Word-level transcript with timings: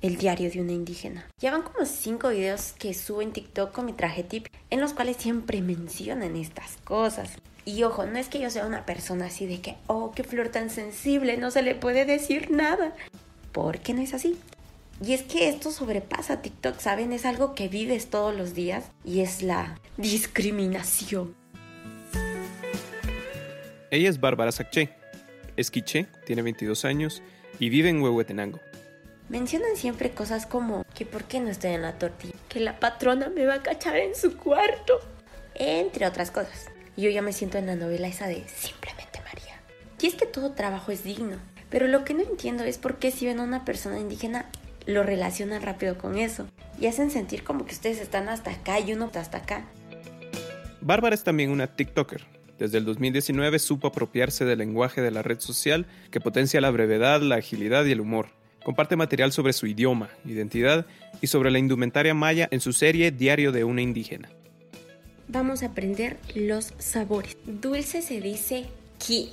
el 0.00 0.16
diario 0.16 0.50
de 0.50 0.60
una 0.60 0.72
indígena. 0.72 1.26
Ya 1.40 1.50
van 1.50 1.62
como 1.62 1.84
cinco 1.84 2.28
videos 2.28 2.72
que 2.78 2.94
subo 2.94 3.22
en 3.22 3.32
TikTok 3.32 3.72
con 3.72 3.86
mi 3.86 3.92
traje 3.92 4.22
tip, 4.22 4.46
en 4.70 4.80
los 4.80 4.92
cuales 4.92 5.16
siempre 5.16 5.60
mencionan 5.60 6.36
estas 6.36 6.76
cosas. 6.84 7.30
Y 7.64 7.82
ojo, 7.82 8.06
no 8.06 8.18
es 8.18 8.28
que 8.28 8.40
yo 8.40 8.50
sea 8.50 8.66
una 8.66 8.86
persona 8.86 9.26
así 9.26 9.46
de 9.46 9.60
que, 9.60 9.76
oh, 9.86 10.12
qué 10.14 10.24
flor 10.24 10.48
tan 10.48 10.70
sensible, 10.70 11.36
no 11.36 11.50
se 11.50 11.62
le 11.62 11.74
puede 11.74 12.04
decir 12.04 12.50
nada. 12.50 12.94
Porque 13.52 13.92
no 13.92 14.00
es 14.00 14.14
así. 14.14 14.38
Y 15.04 15.12
es 15.12 15.22
que 15.22 15.48
esto 15.48 15.70
sobrepasa 15.70 16.42
TikTok, 16.42 16.78
¿saben? 16.80 17.12
Es 17.12 17.24
algo 17.24 17.54
que 17.54 17.68
vives 17.68 18.08
todos 18.08 18.34
los 18.34 18.54
días 18.54 18.90
y 19.04 19.20
es 19.20 19.42
la 19.42 19.78
discriminación. 19.96 21.36
Ella 23.90 24.08
es 24.10 24.20
Bárbara 24.20 24.52
Sacché. 24.52 24.90
Es 25.56 25.70
quiché, 25.70 26.06
tiene 26.24 26.42
22 26.42 26.84
años 26.84 27.22
y 27.58 27.68
vive 27.68 27.88
en 27.88 28.00
Huehuetenango. 28.00 28.60
Mencionan 29.28 29.76
siempre 29.76 30.12
cosas 30.12 30.46
como 30.46 30.86
que 30.94 31.04
por 31.04 31.24
qué 31.24 31.38
no 31.40 31.50
estoy 31.50 31.72
en 31.72 31.82
la 31.82 31.98
tortilla, 31.98 32.34
que 32.48 32.60
la 32.60 32.80
patrona 32.80 33.28
me 33.28 33.44
va 33.44 33.54
a 33.54 33.62
cachar 33.62 33.96
en 33.96 34.14
su 34.14 34.36
cuarto, 34.38 35.00
entre 35.54 36.06
otras 36.06 36.30
cosas. 36.30 36.66
Yo 36.96 37.10
ya 37.10 37.20
me 37.20 37.34
siento 37.34 37.58
en 37.58 37.66
la 37.66 37.76
novela 37.76 38.08
esa 38.08 38.26
de 38.26 38.42
Simplemente 38.48 39.20
María. 39.20 39.60
Y 40.00 40.06
es 40.06 40.14
que 40.14 40.24
todo 40.24 40.52
trabajo 40.52 40.92
es 40.92 41.04
digno, 41.04 41.36
pero 41.68 41.88
lo 41.88 42.04
que 42.04 42.14
no 42.14 42.22
entiendo 42.22 42.64
es 42.64 42.78
por 42.78 42.98
qué 42.98 43.10
si 43.10 43.26
ven 43.26 43.40
a 43.40 43.44
una 43.44 43.66
persona 43.66 43.98
indígena 43.98 44.46
lo 44.86 45.02
relacionan 45.02 45.60
rápido 45.60 45.98
con 45.98 46.16
eso 46.16 46.48
y 46.80 46.86
hacen 46.86 47.10
sentir 47.10 47.44
como 47.44 47.66
que 47.66 47.74
ustedes 47.74 48.00
están 48.00 48.30
hasta 48.30 48.52
acá 48.52 48.80
y 48.80 48.94
uno 48.94 49.10
hasta 49.14 49.38
acá. 49.38 49.66
Bárbara 50.80 51.14
es 51.14 51.22
también 51.22 51.50
una 51.50 51.66
TikToker. 51.66 52.24
Desde 52.58 52.78
el 52.78 52.86
2019 52.86 53.58
supo 53.58 53.88
apropiarse 53.88 54.46
del 54.46 54.60
lenguaje 54.60 55.02
de 55.02 55.10
la 55.10 55.22
red 55.22 55.38
social 55.40 55.86
que 56.10 56.20
potencia 56.20 56.62
la 56.62 56.70
brevedad, 56.70 57.20
la 57.20 57.36
agilidad 57.36 57.84
y 57.84 57.92
el 57.92 58.00
humor. 58.00 58.37
Comparte 58.64 58.96
material 58.96 59.32
sobre 59.32 59.52
su 59.52 59.66
idioma, 59.66 60.10
identidad 60.24 60.86
y 61.20 61.28
sobre 61.28 61.50
la 61.50 61.58
indumentaria 61.58 62.14
maya 62.14 62.48
en 62.50 62.60
su 62.60 62.72
serie 62.72 63.10
Diario 63.10 63.52
de 63.52 63.64
una 63.64 63.82
indígena. 63.82 64.28
Vamos 65.28 65.62
a 65.62 65.66
aprender 65.66 66.18
los 66.34 66.72
sabores. 66.78 67.36
Dulce 67.44 68.02
se 68.02 68.20
dice 68.20 68.66
ki, 68.98 69.30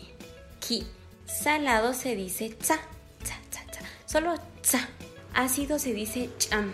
ki. 0.59 0.83
Salado 1.25 1.93
se 1.93 2.15
dice 2.15 2.49
tsa, 2.49 2.79
tsa, 3.23 3.35
tsa, 3.49 3.61
tsa. 3.71 3.81
Solo 4.05 4.35
tsa. 4.61 4.89
Ácido 5.33 5.79
se 5.79 5.93
dice 5.93 6.29
cham, 6.37 6.73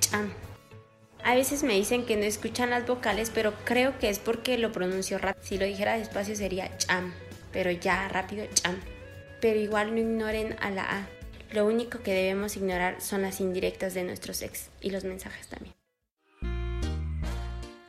cham. 0.00 0.30
A 1.24 1.34
veces 1.34 1.64
me 1.64 1.74
dicen 1.74 2.04
que 2.04 2.16
no 2.16 2.22
escuchan 2.22 2.70
las 2.70 2.86
vocales, 2.86 3.32
pero 3.34 3.52
creo 3.64 3.98
que 3.98 4.08
es 4.08 4.18
porque 4.18 4.58
lo 4.58 4.70
pronuncio 4.70 5.18
rápido. 5.18 5.46
Si 5.46 5.58
lo 5.58 5.64
dijera 5.64 5.98
despacio 5.98 6.36
sería 6.36 6.76
cham, 6.78 7.12
pero 7.52 7.70
ya 7.70 8.06
rápido 8.08 8.46
cham. 8.54 8.76
Pero 9.40 9.58
igual 9.58 9.92
no 9.92 10.00
ignoren 10.00 10.54
a 10.60 10.70
la 10.70 10.82
A. 10.82 11.15
Lo 11.52 11.66
único 11.66 12.00
que 12.00 12.12
debemos 12.12 12.56
ignorar 12.56 13.00
son 13.00 13.22
las 13.22 13.40
indirectas 13.40 13.94
de 13.94 14.04
nuestros 14.04 14.42
ex 14.42 14.70
y 14.80 14.90
los 14.90 15.04
mensajes 15.04 15.48
también. 15.48 15.74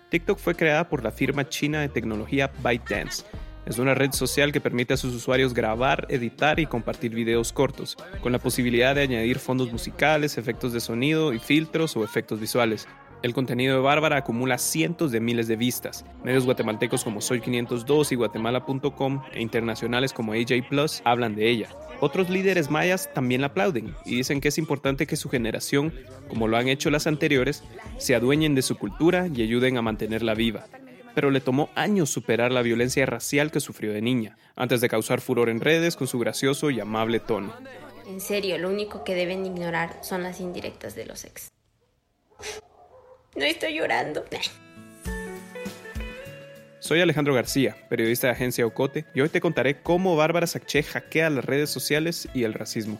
TikTok 0.09 0.39
fue 0.39 0.55
creada 0.55 0.88
por 0.88 1.03
la 1.03 1.11
firma 1.11 1.49
china 1.49 1.81
de 1.81 1.89
tecnología 1.89 2.52
ByteDance. 2.64 3.25
Es 3.66 3.80
una 3.80 3.94
red 3.94 4.14
social 4.14 4.54
que 4.54 4.61
permite 4.61 4.93
a 4.93 4.98
sus 4.98 5.14
usuarios 5.14 5.54
grabar, 5.54 6.08
editar 6.09 6.58
y 6.59 6.65
compartir 6.65 7.14
videos 7.14 7.52
cortos, 7.52 7.98
con 8.21 8.32
la 8.32 8.39
posibilidad 8.39 8.95
de 8.95 9.02
añadir 9.02 9.39
fondos 9.39 9.70
musicales, 9.73 10.37
efectos 10.37 10.71
de 10.71 10.80
sonido 10.80 11.33
y 11.33 11.39
filtros 11.39 11.98
o 11.98 12.05
efectos 12.05 12.39
visuales. 12.39 12.87
El 13.23 13.33
contenido 13.33 13.76
de 13.76 13.82
Bárbara 13.82 14.17
acumula 14.17 14.60
cientos 14.60 15.11
de 15.11 15.20
miles 15.20 15.48
de 15.48 15.55
vistas. 15.55 16.05
Medios 16.23 16.45
guatemaltecos 16.45 17.04
como 17.04 17.20
Soy502 17.20 18.11
y 18.11 18.16
Guatemala.com 18.16 19.23
e 19.33 19.42
internacionales 19.42 20.14
como 20.14 20.33
AJ 20.33 20.70
Plus 20.70 21.02
hablan 21.04 21.36
de 21.36 21.50
ella. 21.50 21.70
Otros 22.00 22.30
líderes 22.30 22.70
mayas 22.70 23.11
también 23.16 23.42
la 23.42 23.48
aplauden 23.48 23.95
y 24.06 24.16
dicen 24.16 24.39
que 24.39 24.50
es 24.50 24.60
importante 24.60 25.08
que 25.08 25.16
su 25.16 25.30
generación, 25.30 25.94
como 26.30 26.48
lo 26.48 26.58
han 26.58 26.67
hecho 26.67 26.92
las 26.92 27.08
anteriores, 27.08 27.64
se 27.98 28.14
adueñen 28.14 28.54
de 28.54 28.61
su 28.61 28.77
cultura 28.77 29.27
y 29.33 29.42
ayuden 29.42 29.77
a 29.77 29.82
mantenerla 29.82 30.36
viva. 30.36 30.67
Pero 31.16 31.32
le 31.32 31.42
tomó 31.42 31.70
años 31.73 32.11
superar 32.11 32.52
la 32.52 32.61
violencia 32.61 33.08
racial 33.08 33.50
que 33.50 33.61
sufrió 33.61 33.94
de 33.94 34.04
niña, 34.04 34.38
antes 34.56 34.80
de 34.80 34.89
causar 34.89 35.22
furor 35.22 35.50
en 35.50 35.60
redes 35.60 35.95
con 35.95 36.06
su 36.06 36.20
gracioso 36.20 36.70
y 36.70 36.80
amable 36.80 37.20
tono. 37.20 37.52
En 38.06 38.22
serio, 38.22 38.60
lo 38.60 38.70
único 38.70 39.04
que 39.04 39.16
deben 39.16 39.44
ignorar 39.44 39.98
son 40.02 40.22
las 40.22 40.39
indirectas 40.39 40.94
de 40.94 41.08
los 41.08 41.26
ex. 41.26 41.52
No 43.37 43.45
estoy 43.45 43.75
llorando. 43.75 44.25
Soy 46.80 47.02
Alejandro 47.02 47.36
García, 47.36 47.77
periodista 47.87 48.25
de 48.25 48.33
Agencia 48.33 48.65
Ocote, 48.65 49.05
y 49.14 49.21
hoy 49.21 49.30
te 49.30 49.42
contaré 49.42 49.83
cómo 49.83 50.15
Bárbara 50.15 50.48
Sacché 50.48 50.81
hackea 50.81 51.30
las 51.30 51.45
redes 51.45 51.70
sociales 51.70 52.27
y 52.33 52.45
el 52.45 52.55
racismo. 52.55 52.99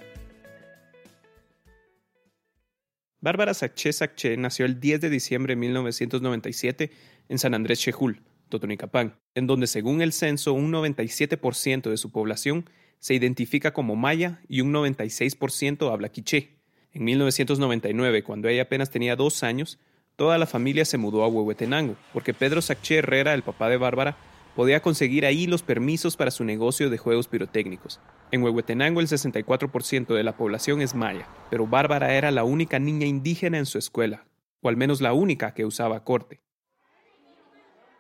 Bárbara 3.20 3.56
Sacché 3.56 3.92
Sacché 3.92 4.38
nació 4.38 4.68
el 4.68 4.80
10 4.80 5.02
de 5.02 5.10
diciembre 5.10 5.54
de 5.54 5.56
1997 5.56 6.92
en 7.30 7.40
San 7.40 7.56
Andrés 7.56 7.80
Chejul, 7.80 8.22
Totonicapán, 8.50 9.18
en 9.34 9.48
donde 9.48 9.66
según 9.66 10.04
el 10.04 10.14
censo 10.14 10.54
un 10.54 10.72
97% 10.72 11.90
de 11.90 11.98
su 11.98 12.12
población 12.12 12.70
se 13.00 13.16
identifica 13.16 13.74
como 13.74 13.96
maya 13.96 14.42
y 14.48 14.62
un 14.62 14.72
96% 14.72 15.92
habla 15.92 16.10
quiché. 16.10 16.60
En 16.94 17.06
1999, 17.06 18.24
cuando 18.24 18.50
ella 18.50 18.62
apenas 18.62 18.92
tenía 18.92 19.16
dos 19.16 19.42
años, 19.42 19.80
toda 20.18 20.38
la 20.40 20.48
familia 20.48 20.84
se 20.84 20.98
mudó 20.98 21.24
a 21.24 21.28
Huehuetenango, 21.28 21.96
porque 22.12 22.34
Pedro 22.34 22.62
Sacché 22.62 22.98
Herrera, 22.98 23.36
el 23.36 23.44
papá 23.44 23.70
de 23.70 23.78
Bárbara, 23.78 24.18
podía 24.56 24.82
conseguir 24.82 25.28
ahí 25.28 25.46
los 25.46 25.62
permisos 25.62 26.18
para 26.18 26.32
su 26.32 26.44
negocio 26.44 26.90
de 26.90 26.98
juegos 26.98 27.28
pirotécnicos. 27.28 28.02
En 28.32 28.42
Huehuetenango 28.42 29.00
el 29.00 29.08
64% 29.08 30.16
de 30.16 30.24
la 30.24 30.36
población 30.36 30.82
es 30.82 30.96
maya, 30.96 31.28
pero 31.52 31.68
Bárbara 31.68 32.16
era 32.16 32.32
la 32.32 32.44
única 32.44 32.80
niña 32.80 33.06
indígena 33.06 33.60
en 33.60 33.68
su 33.68 33.78
escuela, 33.78 34.26
o 34.62 34.70
al 34.70 34.76
menos 34.76 35.02
la 35.02 35.14
única 35.14 35.54
que 35.54 35.66
usaba 35.66 36.04
corte. 36.04 36.42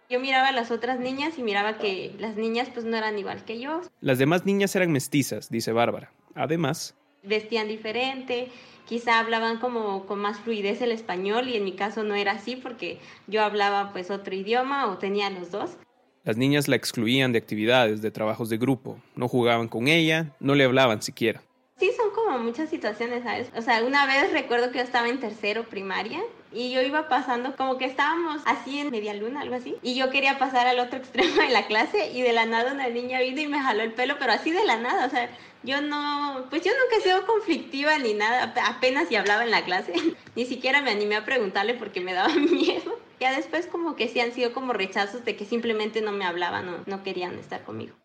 Yo 0.09 0.19
miraba 0.19 0.47
a 0.47 0.53
las 0.53 0.71
otras 0.71 0.99
niñas 0.99 1.37
y 1.37 1.43
miraba 1.43 1.77
que 1.77 2.15
las 2.17 2.35
niñas 2.35 2.69
pues 2.73 2.85
no 2.85 2.97
eran 2.97 3.19
igual 3.19 3.45
que 3.45 3.59
yo. 3.59 3.81
Las 4.01 4.17
demás 4.17 4.43
niñas 4.43 4.75
eran 4.75 4.91
mestizas, 4.91 5.49
dice 5.51 5.71
Bárbara. 5.71 6.11
Además, 6.33 6.95
vestían 7.23 7.67
diferente, 7.67 8.47
quizá 8.87 9.19
hablaban 9.19 9.59
como 9.59 10.05
con 10.05 10.19
más 10.19 10.39
fluidez 10.39 10.81
el 10.81 10.91
español 10.91 11.49
y 11.49 11.57
en 11.57 11.63
mi 11.63 11.73
caso 11.73 12.03
no 12.03 12.15
era 12.15 12.31
así 12.31 12.55
porque 12.55 12.99
yo 13.27 13.43
hablaba 13.43 13.91
pues 13.91 14.09
otro 14.09 14.33
idioma 14.33 14.87
o 14.87 14.97
tenía 14.97 15.29
los 15.29 15.51
dos. 15.51 15.77
Las 16.23 16.37
niñas 16.37 16.67
la 16.67 16.75
excluían 16.75 17.31
de 17.31 17.37
actividades, 17.37 18.01
de 18.01 18.11
trabajos 18.11 18.49
de 18.49 18.57
grupo, 18.57 18.97
no 19.15 19.27
jugaban 19.27 19.67
con 19.67 19.87
ella, 19.87 20.33
no 20.39 20.55
le 20.55 20.63
hablaban 20.63 21.01
siquiera. 21.01 21.41
Sí, 21.77 21.91
son 21.95 22.09
como 22.11 22.39
muchas 22.39 22.69
situaciones, 22.69 23.23
¿sabes? 23.23 23.51
O 23.55 23.61
sea, 23.61 23.83
una 23.83 24.05
vez 24.07 24.31
recuerdo 24.33 24.71
que 24.71 24.79
yo 24.79 24.83
estaba 24.83 25.07
en 25.09 25.19
tercero 25.19 25.63
primaria 25.69 26.21
y 26.51 26.71
yo 26.71 26.81
iba 26.81 27.09
pasando 27.09 27.55
como 27.55 27.77
que 27.77 27.85
estábamos 27.85 28.41
así 28.45 28.79
en 28.79 28.91
media 28.91 29.13
luna, 29.13 29.41
algo 29.41 29.55
así, 29.55 29.75
y 29.81 29.95
yo 29.95 30.09
quería 30.09 30.37
pasar 30.37 30.67
al 30.67 30.79
otro 30.79 30.97
extremo 30.99 31.41
de 31.41 31.49
la 31.49 31.67
clase 31.67 32.11
y 32.11 32.21
de 32.21 32.33
la 32.33 32.45
nada 32.45 32.73
una 32.73 32.87
niña 32.89 33.19
vino 33.19 33.41
y 33.41 33.47
me 33.47 33.59
jaló 33.59 33.83
el 33.83 33.93
pelo, 33.93 34.15
pero 34.19 34.31
así 34.31 34.51
de 34.51 34.65
la 34.65 34.77
nada, 34.77 35.05
o 35.05 35.09
sea, 35.09 35.29
yo 35.63 35.81
no, 35.81 36.45
pues 36.49 36.63
yo 36.63 36.71
nunca 36.71 36.97
he 36.97 37.01
sido 37.01 37.25
conflictiva 37.25 37.97
ni 37.99 38.13
nada, 38.13 38.53
apenas 38.65 39.09
si 39.09 39.15
hablaba 39.15 39.43
en 39.43 39.51
la 39.51 39.65
clase, 39.65 39.93
ni 40.35 40.45
siquiera 40.45 40.81
me 40.81 40.91
animé 40.91 41.15
a 41.15 41.25
preguntarle 41.25 41.73
porque 41.73 42.01
me 42.01 42.13
daba 42.13 42.33
miedo. 42.35 42.99
Ya 43.19 43.35
después 43.35 43.65
como 43.65 43.95
que 43.95 44.07
sí 44.09 44.19
han 44.19 44.31
sido 44.31 44.53
como 44.53 44.73
rechazos 44.73 45.25
de 45.25 45.35
que 45.35 45.43
simplemente 45.43 46.01
no 46.01 46.11
me 46.11 46.23
hablaban 46.23 46.69
o 46.69 46.83
no 46.85 47.01
querían 47.01 47.33
estar 47.39 47.63
conmigo. 47.63 47.95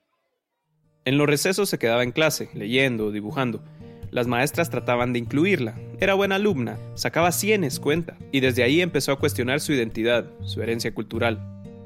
En 1.05 1.19
los 1.19 1.27
recesos 1.27 1.69
se 1.69 1.79
quedaba 1.79 2.03
en 2.03 2.13
clase, 2.13 2.49
leyendo, 2.55 3.11
dibujando. 3.11 3.63
Las 4.13 4.27
maestras 4.27 4.69
trataban 4.69 5.15
de 5.15 5.21
incluirla. 5.21 5.75
Era 5.99 6.13
buena 6.13 6.35
alumna, 6.35 6.79
sacaba 6.95 7.33
cienes 7.33 7.81
cuenta, 7.81 8.19
y 8.31 8.41
desde 8.41 8.63
ahí 8.63 8.83
empezó 8.83 9.11
a 9.11 9.19
cuestionar 9.19 9.61
su 9.61 9.73
identidad, 9.73 10.27
su 10.45 10.61
herencia 10.61 10.93
cultural. 10.93 11.41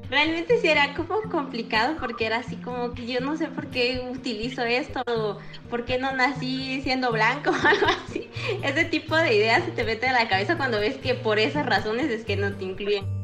Realmente 0.09 0.59
sí 0.59 0.67
era 0.67 0.93
como 0.93 1.21
complicado 1.31 1.95
porque 1.97 2.25
era 2.25 2.39
así 2.39 2.57
como 2.57 2.93
que 2.93 3.07
yo 3.07 3.21
no 3.21 3.37
sé 3.37 3.47
por 3.47 3.67
qué 3.67 4.05
utilizo 4.11 4.63
esto 4.63 5.03
o 5.07 5.37
por 5.69 5.85
qué 5.85 5.99
no 5.99 6.11
nací 6.11 6.81
siendo 6.81 7.13
blanco 7.13 7.51
o 7.63 7.67
algo 7.67 7.87
así. 8.05 8.29
Ese 8.61 8.83
tipo 8.83 9.15
de 9.15 9.33
ideas 9.33 9.63
se 9.63 9.71
te 9.71 9.85
mete 9.85 10.07
a 10.07 10.13
la 10.13 10.27
cabeza 10.27 10.57
cuando 10.57 10.81
ves 10.81 10.97
que 10.97 11.13
por 11.13 11.39
esas 11.39 11.65
razones 11.65 12.11
es 12.11 12.25
que 12.25 12.35
no 12.35 12.51
te 12.51 12.65
incluyen. 12.65 13.16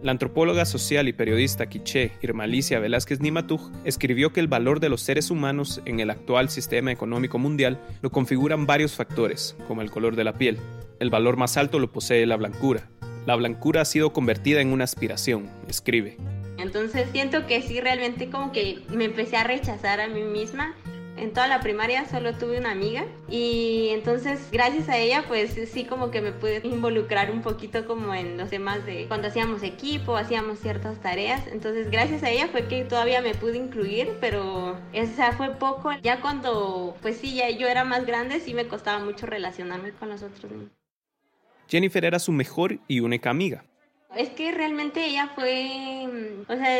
La 0.00 0.12
antropóloga 0.12 0.64
social 0.64 1.08
y 1.08 1.12
periodista 1.12 1.68
quiché 1.68 2.12
Irmalicia 2.22 2.78
Velázquez 2.78 3.18
Nimatuj 3.18 3.72
escribió 3.84 4.32
que 4.32 4.38
el 4.38 4.46
valor 4.46 4.78
de 4.78 4.88
los 4.88 5.00
seres 5.00 5.28
humanos 5.28 5.82
en 5.86 5.98
el 5.98 6.10
actual 6.10 6.50
sistema 6.50 6.92
económico 6.92 7.38
mundial 7.38 7.80
lo 8.00 8.10
configuran 8.10 8.64
varios 8.64 8.94
factores, 8.94 9.56
como 9.66 9.82
el 9.82 9.90
color 9.90 10.14
de 10.14 10.22
la 10.22 10.34
piel. 10.34 10.58
El 11.00 11.10
valor 11.10 11.36
más 11.36 11.56
alto 11.56 11.80
lo 11.80 11.90
posee 11.90 12.26
la 12.26 12.36
blancura, 12.36 12.88
La 13.26 13.34
blancura 13.34 13.80
ha 13.80 13.84
sido 13.84 14.12
convertida 14.12 14.60
en 14.60 14.72
una 14.72 14.84
aspiración, 14.84 15.50
escribe. 15.68 16.16
Entonces 16.58 17.08
siento 17.10 17.46
que 17.46 17.60
sí, 17.60 17.80
realmente 17.80 18.30
como 18.30 18.52
que 18.52 18.78
me 18.90 19.04
empecé 19.04 19.36
a 19.36 19.44
rechazar 19.44 20.00
a 20.00 20.06
mí 20.06 20.22
misma 20.22 20.76
en 21.20 21.32
toda 21.32 21.48
la 21.48 21.60
primaria 21.60 22.06
solo 22.06 22.34
tuve 22.34 22.58
una 22.58 22.70
amiga 22.70 23.04
y 23.28 23.88
entonces 23.90 24.48
gracias 24.50 24.88
a 24.88 24.96
ella 24.96 25.24
pues 25.26 25.58
sí 25.70 25.84
como 25.84 26.10
que 26.10 26.20
me 26.20 26.32
pude 26.32 26.60
involucrar 26.64 27.30
un 27.30 27.42
poquito 27.42 27.86
como 27.86 28.14
en 28.14 28.36
los 28.36 28.50
demás 28.50 28.84
de 28.86 29.06
cuando 29.06 29.28
hacíamos 29.28 29.62
equipo, 29.62 30.16
hacíamos 30.16 30.58
ciertas 30.60 31.00
tareas, 31.00 31.46
entonces 31.48 31.90
gracias 31.90 32.22
a 32.22 32.30
ella 32.30 32.48
fue 32.48 32.66
que 32.68 32.84
todavía 32.84 33.20
me 33.20 33.34
pude 33.34 33.56
incluir, 33.56 34.16
pero 34.20 34.78
esa 34.92 35.32
fue 35.32 35.50
poco, 35.50 35.92
ya 36.02 36.20
cuando 36.20 36.96
pues 37.02 37.18
sí, 37.18 37.34
ya 37.34 37.50
yo 37.50 37.68
era 37.68 37.84
más 37.84 38.06
grande 38.06 38.40
sí 38.40 38.54
me 38.54 38.68
costaba 38.68 39.04
mucho 39.04 39.26
relacionarme 39.26 39.92
con 39.92 40.08
los 40.08 40.22
otros 40.22 40.50
niños. 40.50 40.70
Jennifer 41.68 42.04
era 42.04 42.18
su 42.18 42.32
mejor 42.32 42.78
y 42.88 43.00
única 43.00 43.28
amiga. 43.30 43.64
Es 44.16 44.30
que 44.30 44.52
realmente 44.52 45.04
ella 45.04 45.30
fue, 45.34 46.08
o 46.48 46.56
sea, 46.56 46.78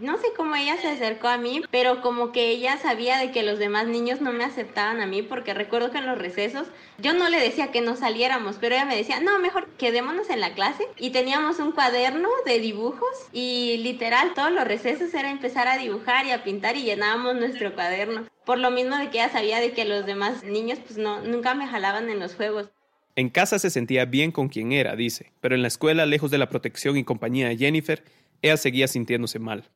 no 0.00 0.18
sé 0.18 0.26
cómo 0.36 0.54
ella 0.56 0.76
se 0.76 0.88
acercó 0.88 1.28
a 1.28 1.38
mí, 1.38 1.62
pero 1.70 2.00
como 2.02 2.32
que 2.32 2.50
ella 2.50 2.76
sabía 2.76 3.18
de 3.18 3.30
que 3.30 3.42
los 3.42 3.58
demás 3.58 3.86
niños 3.86 4.20
no 4.20 4.32
me 4.32 4.44
aceptaban 4.44 5.00
a 5.00 5.06
mí, 5.06 5.22
porque 5.22 5.54
recuerdo 5.54 5.90
que 5.90 5.98
en 5.98 6.06
los 6.06 6.18
recesos 6.18 6.66
yo 6.98 7.14
no 7.14 7.28
le 7.28 7.40
decía 7.40 7.70
que 7.70 7.80
no 7.80 7.96
saliéramos, 7.96 8.56
pero 8.60 8.74
ella 8.74 8.84
me 8.84 8.96
decía, 8.96 9.20
no, 9.20 9.38
mejor 9.38 9.68
quedémonos 9.78 10.30
en 10.30 10.40
la 10.40 10.54
clase. 10.54 10.84
Y 10.98 11.10
teníamos 11.10 11.58
un 11.58 11.72
cuaderno 11.72 12.28
de 12.44 12.58
dibujos 12.58 13.08
y 13.32 13.78
literal 13.78 14.34
todos 14.34 14.52
los 14.52 14.64
recesos 14.64 15.12
era 15.14 15.30
empezar 15.30 15.68
a 15.68 15.78
dibujar 15.78 16.26
y 16.26 16.30
a 16.30 16.44
pintar 16.44 16.76
y 16.76 16.82
llenábamos 16.82 17.36
nuestro 17.36 17.74
cuaderno. 17.74 18.26
Por 18.44 18.58
lo 18.58 18.70
mismo 18.70 18.96
de 18.96 19.10
que 19.10 19.18
ella 19.18 19.30
sabía 19.30 19.60
de 19.60 19.72
que 19.72 19.84
los 19.84 20.06
demás 20.06 20.44
niños 20.44 20.78
pues 20.84 20.98
no, 20.98 21.22
nunca 21.22 21.54
me 21.54 21.66
jalaban 21.66 22.10
en 22.10 22.20
los 22.20 22.34
juegos. 22.34 22.70
En 23.16 23.30
casa 23.30 23.58
se 23.58 23.70
sentía 23.70 24.04
bien 24.04 24.30
con 24.30 24.48
quien 24.48 24.72
era, 24.72 24.94
dice, 24.94 25.32
pero 25.40 25.54
en 25.54 25.62
la 25.62 25.68
escuela, 25.68 26.04
lejos 26.04 26.30
de 26.30 26.36
la 26.36 26.50
protección 26.50 26.98
y 26.98 27.04
compañía 27.04 27.48
de 27.48 27.56
Jennifer, 27.56 28.04
ella 28.42 28.58
seguía 28.58 28.88
sintiéndose 28.88 29.38
mal 29.38 29.70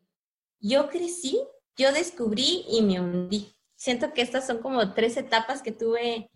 yo 0.61 0.89
crecí, 0.89 1.41
yo 1.77 1.93
descubrí 1.93 2.65
y 2.69 2.83
me 2.83 3.01
hundí. 3.01 3.55
Siento 3.77 4.12
que 4.12 4.23
estas 4.23 4.47
son 4.47 4.59
como 4.59 4.93
tres 4.93 5.17
etapas 5.17 5.62
que 5.62 5.73
tuve 5.73 6.31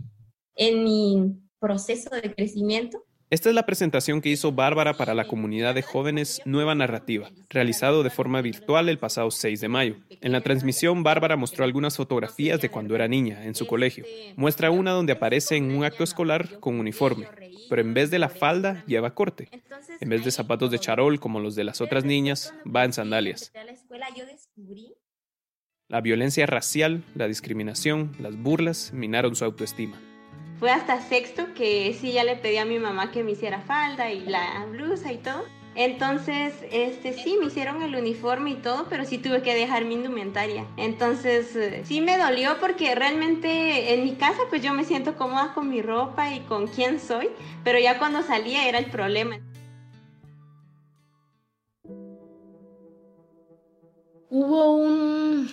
en 0.55 0.85
mi 0.85 1.37
proceso 1.59 2.11
de 2.11 2.35
crecimiento. 2.35 3.04
Esta 3.35 3.49
es 3.49 3.55
la 3.57 3.67
presentación 3.67 4.21
que 4.21 4.29
hizo 4.29 4.53
Bárbara 4.53 4.95
para 4.95 5.13
la 5.13 5.27
comunidad 5.27 5.75
de 5.75 5.83
jóvenes 5.83 6.41
Nueva 6.45 6.77
Narrativa, 6.77 7.33
realizado 7.51 8.05
de 8.05 8.11
forma 8.11 8.41
virtual 8.43 8.89
el 8.89 8.99
pasado 8.99 9.33
6 9.33 9.61
de 9.61 9.67
mayo. 9.67 9.97
En 10.21 10.31
la 10.31 10.41
transmisión, 10.41 11.03
Bárbara 11.03 11.35
mostró 11.35 11.65
algunas 11.65 11.97
fotografías 11.97 12.61
de 12.61 12.69
cuando 12.69 12.95
era 12.95 13.09
niña, 13.09 13.45
en 13.45 13.57
su 13.57 13.67
colegio. 13.67 14.05
Muestra 14.37 14.71
una 14.71 14.93
donde 14.93 15.15
aparece 15.15 15.57
en 15.57 15.77
un 15.77 15.83
acto 15.83 16.05
escolar 16.05 16.61
con 16.61 16.79
uniforme, 16.79 17.27
pero 17.69 17.83
en 17.83 17.93
vez 17.93 18.13
de 18.13 18.21
la 18.21 18.29
falda 18.29 18.85
lleva 18.87 19.17
corte. 19.17 19.49
En 20.01 20.11
vez 20.11 20.25
de 20.25 20.31
zapatos 20.31 20.71
de 20.71 20.79
charol 20.79 21.19
como 21.19 21.41
los 21.41 21.57
de 21.57 21.65
las 21.65 21.81
otras 21.81 22.05
niñas, 22.05 22.55
va 22.65 22.85
en 22.85 22.93
sandalias. 22.93 23.51
La 25.89 26.01
violencia 26.01 26.47
racial, 26.47 27.03
la 27.17 27.27
discriminación, 27.27 28.13
las 28.21 28.37
burlas 28.37 28.93
minaron 28.93 29.35
su 29.35 29.45
autoestima. 29.45 30.01
Fue 30.59 30.71
hasta 30.71 31.01
sexto 31.01 31.53
que 31.55 31.97
sí 32.01 32.13
ya 32.13 32.25
le 32.25 32.37
pedí 32.37 32.59
a 32.59 32.65
mi 32.65 32.79
mamá 32.79 33.11
que 33.11 33.25
me 33.25 33.33
hiciera 33.33 33.61
falda 33.61 34.13
y 34.13 34.21
la 34.21 34.67
blusa 34.71 35.13
y 35.13 35.19
todo. 35.19 35.45
Entonces, 35.77 36.55
este 36.71 37.13
sí, 37.13 37.37
me 37.41 37.47
hicieron 37.47 37.83
el 37.83 37.97
uniforme 37.97 38.51
y 38.51 38.55
todo, 38.55 38.87
pero 38.89 39.05
sí 39.05 39.19
tuve 39.19 39.43
que 39.43 39.55
dejar 39.55 39.85
mi 39.85 39.95
indumentaria. 39.95 40.65
Entonces, 40.77 41.57
eh, 41.57 41.83
sí 41.85 42.01
me 42.01 42.17
dolió 42.17 42.61
porque 42.61 42.95
realmente 42.95 43.93
en 43.93 44.05
mi 44.05 44.15
casa 44.15 44.43
pues 44.49 44.63
yo 44.63 44.73
me 44.73 44.85
siento 44.85 45.17
cómoda 45.17 45.53
con 45.53 45.69
mi 45.69 45.83
ropa 45.83 46.33
y 46.33 46.41
con 46.41 46.69
quién 46.69 47.01
soy, 47.01 47.29
pero 47.65 47.81
ya 47.81 47.99
cuando 47.99 48.23
salía 48.23 48.69
era 48.69 48.79
el 48.79 48.87
problema. 48.87 49.41
Hubo 54.31 54.77
un 54.77 55.49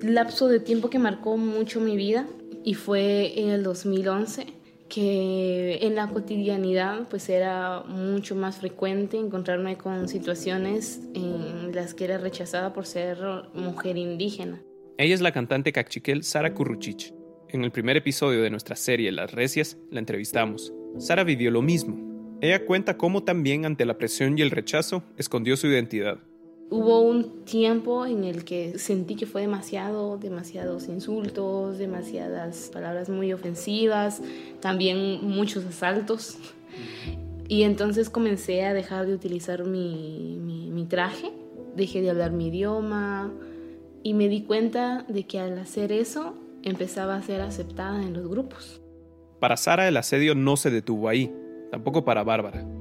lapso 0.00 0.48
de 0.48 0.60
tiempo 0.60 0.88
que 0.88 0.98
marcó 0.98 1.36
mucho 1.36 1.80
mi 1.80 1.96
vida 1.96 2.26
y 2.68 2.74
fue 2.74 3.40
en 3.40 3.48
el 3.48 3.62
2011 3.62 4.44
que 4.90 5.78
en 5.80 5.94
la 5.94 6.06
cotidianidad 6.08 7.08
pues 7.08 7.30
era 7.30 7.82
mucho 7.88 8.34
más 8.34 8.58
frecuente 8.58 9.16
encontrarme 9.16 9.78
con 9.78 10.06
situaciones 10.06 11.00
en 11.14 11.74
las 11.74 11.94
que 11.94 12.04
era 12.04 12.18
rechazada 12.18 12.74
por 12.74 12.84
ser 12.84 13.16
mujer 13.54 13.96
indígena. 13.96 14.60
Ella 14.98 15.14
es 15.14 15.22
la 15.22 15.32
cantante 15.32 15.72
cachiquel 15.72 16.24
Sara 16.24 16.52
Curruchich. 16.52 17.14
En 17.48 17.64
el 17.64 17.70
primer 17.70 17.96
episodio 17.96 18.42
de 18.42 18.50
nuestra 18.50 18.76
serie 18.76 19.12
Las 19.12 19.32
Recias 19.32 19.78
la 19.90 20.00
entrevistamos. 20.00 20.70
Sara 20.98 21.24
vivió 21.24 21.50
lo 21.50 21.62
mismo. 21.62 22.36
Ella 22.42 22.66
cuenta 22.66 22.98
cómo 22.98 23.24
también 23.24 23.64
ante 23.64 23.86
la 23.86 23.96
presión 23.96 24.36
y 24.36 24.42
el 24.42 24.50
rechazo 24.50 25.04
escondió 25.16 25.56
su 25.56 25.68
identidad. 25.68 26.18
Hubo 26.70 27.00
un 27.00 27.44
tiempo 27.46 28.04
en 28.04 28.24
el 28.24 28.44
que 28.44 28.78
sentí 28.78 29.16
que 29.16 29.24
fue 29.24 29.40
demasiado, 29.40 30.18
demasiados 30.18 30.88
insultos, 30.88 31.78
demasiadas 31.78 32.70
palabras 32.70 33.08
muy 33.08 33.32
ofensivas, 33.32 34.20
también 34.60 35.26
muchos 35.26 35.64
asaltos. 35.64 36.36
Y 37.48 37.62
entonces 37.62 38.10
comencé 38.10 38.64
a 38.66 38.74
dejar 38.74 39.06
de 39.06 39.14
utilizar 39.14 39.64
mi, 39.64 40.86
traje, 40.90 41.32
dejé 41.74 42.02
de 42.02 42.10
hablar 42.10 42.32
mi 42.32 42.48
idioma 42.48 43.32
y 44.02 44.12
me 44.12 44.28
di 44.28 44.42
cuenta 44.42 45.04
de 45.08 45.26
que 45.26 45.38
al 45.40 45.58
hacer 45.58 45.90
eso 45.90 46.34
empezaba 46.62 47.16
a 47.16 47.22
ser 47.22 47.40
aceptada 47.40 48.02
en 48.02 48.12
los 48.12 48.28
grupos. 48.28 48.82
Para 49.40 49.56
Sara 49.56 49.88
el 49.88 49.96
asedio 49.96 50.34
no 50.34 50.56
se 50.56 50.70
detuvo 50.70 51.08
ahí, 51.08 51.32
tampoco 51.70 52.04
para 52.04 52.24
Bárbara. 52.24 52.77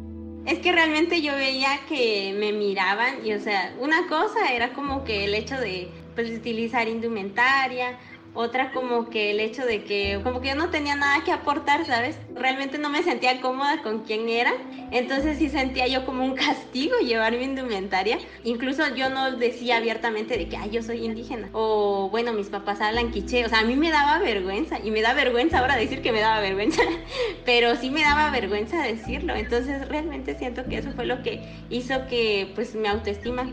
Es 0.48 0.60
que 0.60 0.72
realmente 0.72 1.22
yo 1.22 1.36
veía 1.36 1.82
que 1.90 2.34
me 2.40 2.54
miraban 2.54 3.26
y, 3.26 3.34
o 3.34 3.40
sea, 3.42 3.76
una 3.80 4.08
cosa 4.08 4.54
era 4.54 4.72
como 4.72 5.04
que 5.04 5.26
el 5.26 5.36
hecho 5.36 5.60
de 5.60 5.92
pues, 6.16 6.30
utilizar 6.32 6.88
indumentaria, 6.88 8.00
otra 8.38 8.72
como 8.72 9.10
que 9.10 9.32
el 9.32 9.40
hecho 9.40 9.66
de 9.66 9.84
que 9.84 10.22
como 10.24 10.42
que 10.42 10.50
yo 10.50 10.56
no 10.56 10.70
tenía 10.70 10.96
nada 10.96 11.24
que 11.24 11.32
aportar, 11.32 11.86
¿sabes? 11.86 12.20
Realmente 12.36 12.78
no 12.78 12.90
me 12.90 13.02
sentía 13.02 13.42
cómoda 13.42 13.82
con 13.82 14.04
quién 14.04 14.30
era, 14.30 14.54
entonces 14.92 15.40
sí 15.40 15.50
sentía 15.50 15.88
yo 15.88 16.06
como 16.06 16.24
un 16.24 16.36
castigo 16.36 16.96
llevar 17.00 17.36
mi 17.36 17.44
indumentaria. 17.44 18.20
Incluso 18.44 18.96
yo 18.96 19.10
no 19.10 19.32
decía 19.38 19.78
abiertamente 19.78 20.38
de 20.38 20.48
que, 20.48 20.56
ay, 20.56 20.70
yo 20.70 20.84
soy 20.84 21.04
indígena. 21.04 21.50
O 21.54 22.10
bueno, 22.12 22.32
mis 22.32 22.50
papás 22.50 22.80
hablan 22.80 23.12
quiché, 23.12 23.44
o 23.44 23.50
sea, 23.50 23.60
a 23.60 23.64
mí 23.64 23.76
me 23.76 23.90
daba 23.90 24.20
vergüenza 24.20 24.78
y 24.80 24.92
me 24.92 25.02
da 25.02 25.16
vergüenza 25.16 25.58
ahora 25.60 25.76
decir 25.76 26.04
que 26.04 26.12
me 26.12 26.22
daba 26.22 26.40
vergüenza, 26.40 26.84
pero 27.46 27.76
sí 27.76 27.90
me 27.90 28.02
daba 28.02 28.30
vergüenza 28.30 28.84
decirlo. 28.84 29.36
Entonces 29.36 29.88
realmente 29.88 30.38
siento 30.38 30.64
que 30.66 30.78
eso 30.78 30.92
fue 30.92 31.08
lo 31.08 31.24
que 31.24 31.42
hizo 31.72 32.06
que 32.08 32.52
pues 32.54 32.76
mi 32.76 32.88
autoestima 32.88 33.52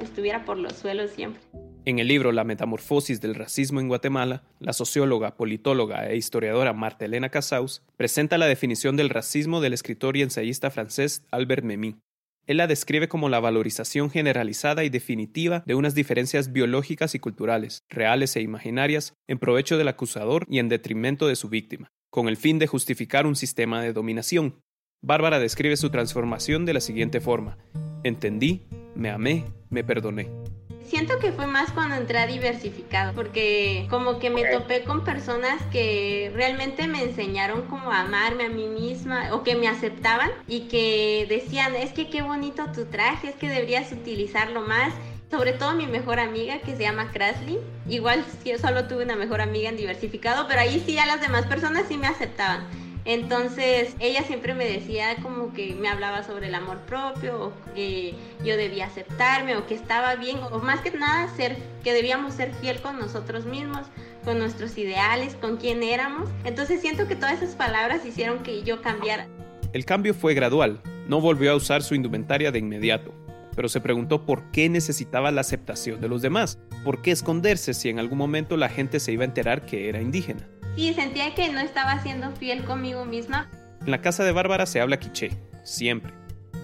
estuviera 0.00 0.44
por 0.44 0.58
los 0.58 0.72
suelos 0.72 1.12
siempre. 1.12 1.40
En 1.86 1.98
el 1.98 2.08
libro 2.08 2.30
La 2.30 2.44
metamorfosis 2.44 3.22
del 3.22 3.34
racismo 3.34 3.80
en 3.80 3.88
Guatemala, 3.88 4.42
la 4.58 4.74
socióloga, 4.74 5.36
politóloga 5.36 6.06
e 6.10 6.16
historiadora 6.16 6.74
Marta 6.74 7.06
Elena 7.06 7.30
Casaus 7.30 7.82
presenta 7.96 8.36
la 8.36 8.46
definición 8.46 8.96
del 8.96 9.08
racismo 9.08 9.62
del 9.62 9.72
escritor 9.72 10.14
y 10.16 10.22
ensayista 10.22 10.70
francés 10.70 11.24
Albert 11.30 11.64
Memmi. 11.64 11.96
Él 12.46 12.58
la 12.58 12.66
describe 12.66 13.08
como 13.08 13.30
la 13.30 13.40
valorización 13.40 14.10
generalizada 14.10 14.84
y 14.84 14.90
definitiva 14.90 15.62
de 15.66 15.74
unas 15.74 15.94
diferencias 15.94 16.52
biológicas 16.52 17.14
y 17.14 17.18
culturales, 17.18 17.84
reales 17.88 18.36
e 18.36 18.42
imaginarias, 18.42 19.14
en 19.26 19.38
provecho 19.38 19.78
del 19.78 19.88
acusador 19.88 20.44
y 20.50 20.58
en 20.58 20.68
detrimento 20.68 21.28
de 21.28 21.36
su 21.36 21.48
víctima, 21.48 21.88
con 22.10 22.28
el 22.28 22.36
fin 22.36 22.58
de 22.58 22.66
justificar 22.66 23.26
un 23.26 23.36
sistema 23.36 23.82
de 23.82 23.94
dominación. 23.94 24.60
Bárbara 25.00 25.38
describe 25.38 25.78
su 25.78 25.88
transformación 25.88 26.66
de 26.66 26.74
la 26.74 26.80
siguiente 26.80 27.20
forma. 27.20 27.56
Entendí, 28.04 28.66
me 28.94 29.10
amé, 29.10 29.44
me 29.70 29.82
perdoné. 29.82 30.28
Siento 30.90 31.20
que 31.20 31.30
fue 31.30 31.46
más 31.46 31.70
cuando 31.70 31.94
entré 31.94 32.18
a 32.18 32.26
diversificado, 32.26 33.12
porque 33.12 33.86
como 33.90 34.18
que 34.18 34.28
me 34.28 34.44
topé 34.46 34.82
con 34.82 35.04
personas 35.04 35.62
que 35.70 36.32
realmente 36.34 36.88
me 36.88 37.04
enseñaron 37.04 37.62
como 37.68 37.92
a 37.92 38.00
amarme 38.00 38.46
a 38.46 38.48
mí 38.48 38.66
misma 38.66 39.32
o 39.32 39.44
que 39.44 39.54
me 39.54 39.68
aceptaban 39.68 40.32
y 40.48 40.62
que 40.62 41.26
decían, 41.28 41.76
es 41.76 41.92
que 41.92 42.10
qué 42.10 42.22
bonito 42.22 42.72
tu 42.72 42.86
traje, 42.86 43.28
es 43.28 43.36
que 43.36 43.48
deberías 43.48 43.92
utilizarlo 43.92 44.62
más 44.62 44.92
sobre 45.30 45.52
todo 45.52 45.74
mi 45.74 45.86
mejor 45.86 46.18
amiga 46.18 46.58
que 46.58 46.74
se 46.74 46.82
llama 46.82 47.12
Krasley. 47.12 47.60
Igual 47.88 48.24
yo 48.44 48.58
solo 48.58 48.88
tuve 48.88 49.04
una 49.04 49.14
mejor 49.14 49.40
amiga 49.40 49.68
en 49.68 49.76
diversificado, 49.76 50.48
pero 50.48 50.62
ahí 50.62 50.82
sí 50.84 50.98
a 50.98 51.06
las 51.06 51.20
demás 51.20 51.46
personas 51.46 51.84
sí 51.86 51.98
me 51.98 52.08
aceptaban. 52.08 52.66
Entonces 53.04 53.94
ella 53.98 54.22
siempre 54.24 54.54
me 54.54 54.64
decía 54.64 55.16
como 55.22 55.52
que 55.52 55.74
me 55.74 55.88
hablaba 55.88 56.22
sobre 56.22 56.48
el 56.48 56.54
amor 56.54 56.78
propio, 56.80 57.46
o 57.46 57.74
que 57.74 58.14
yo 58.44 58.56
debía 58.56 58.86
aceptarme, 58.86 59.56
o 59.56 59.66
que 59.66 59.74
estaba 59.74 60.14
bien, 60.16 60.38
o 60.50 60.58
más 60.58 60.80
que 60.80 60.90
nada 60.90 61.28
ser, 61.34 61.56
que 61.82 61.92
debíamos 61.92 62.34
ser 62.34 62.52
fiel 62.54 62.80
con 62.80 62.98
nosotros 62.98 63.46
mismos, 63.46 63.86
con 64.24 64.38
nuestros 64.38 64.76
ideales, 64.76 65.34
con 65.34 65.56
quién 65.56 65.82
éramos. 65.82 66.28
Entonces 66.44 66.80
siento 66.80 67.08
que 67.08 67.16
todas 67.16 67.42
esas 67.42 67.54
palabras 67.54 68.04
hicieron 68.04 68.42
que 68.42 68.62
yo 68.62 68.82
cambiara. 68.82 69.26
El 69.72 69.84
cambio 69.84 70.14
fue 70.14 70.34
gradual, 70.34 70.80
no 71.06 71.20
volvió 71.20 71.52
a 71.52 71.56
usar 71.56 71.82
su 71.82 71.94
indumentaria 71.94 72.52
de 72.52 72.58
inmediato, 72.58 73.14
pero 73.54 73.68
se 73.68 73.80
preguntó 73.80 74.26
por 74.26 74.50
qué 74.50 74.68
necesitaba 74.68 75.30
la 75.30 75.40
aceptación 75.40 76.00
de 76.00 76.08
los 76.08 76.22
demás, 76.22 76.58
por 76.84 77.02
qué 77.02 77.12
esconderse 77.12 77.74
si 77.74 77.88
en 77.88 77.98
algún 77.98 78.18
momento 78.18 78.56
la 78.56 78.68
gente 78.68 79.00
se 79.00 79.12
iba 79.12 79.22
a 79.22 79.26
enterar 79.26 79.64
que 79.64 79.88
era 79.88 80.00
indígena. 80.00 80.48
Sí, 80.76 80.94
sentía 80.94 81.34
que 81.34 81.50
no 81.50 81.60
estaba 81.60 82.02
siendo 82.02 82.30
fiel 82.32 82.64
conmigo 82.64 83.04
misma. 83.04 83.50
En 83.84 83.90
la 83.90 84.00
casa 84.00 84.24
de 84.24 84.32
Bárbara 84.32 84.66
se 84.66 84.80
habla 84.80 84.98
quiché, 84.98 85.30
siempre. 85.64 86.12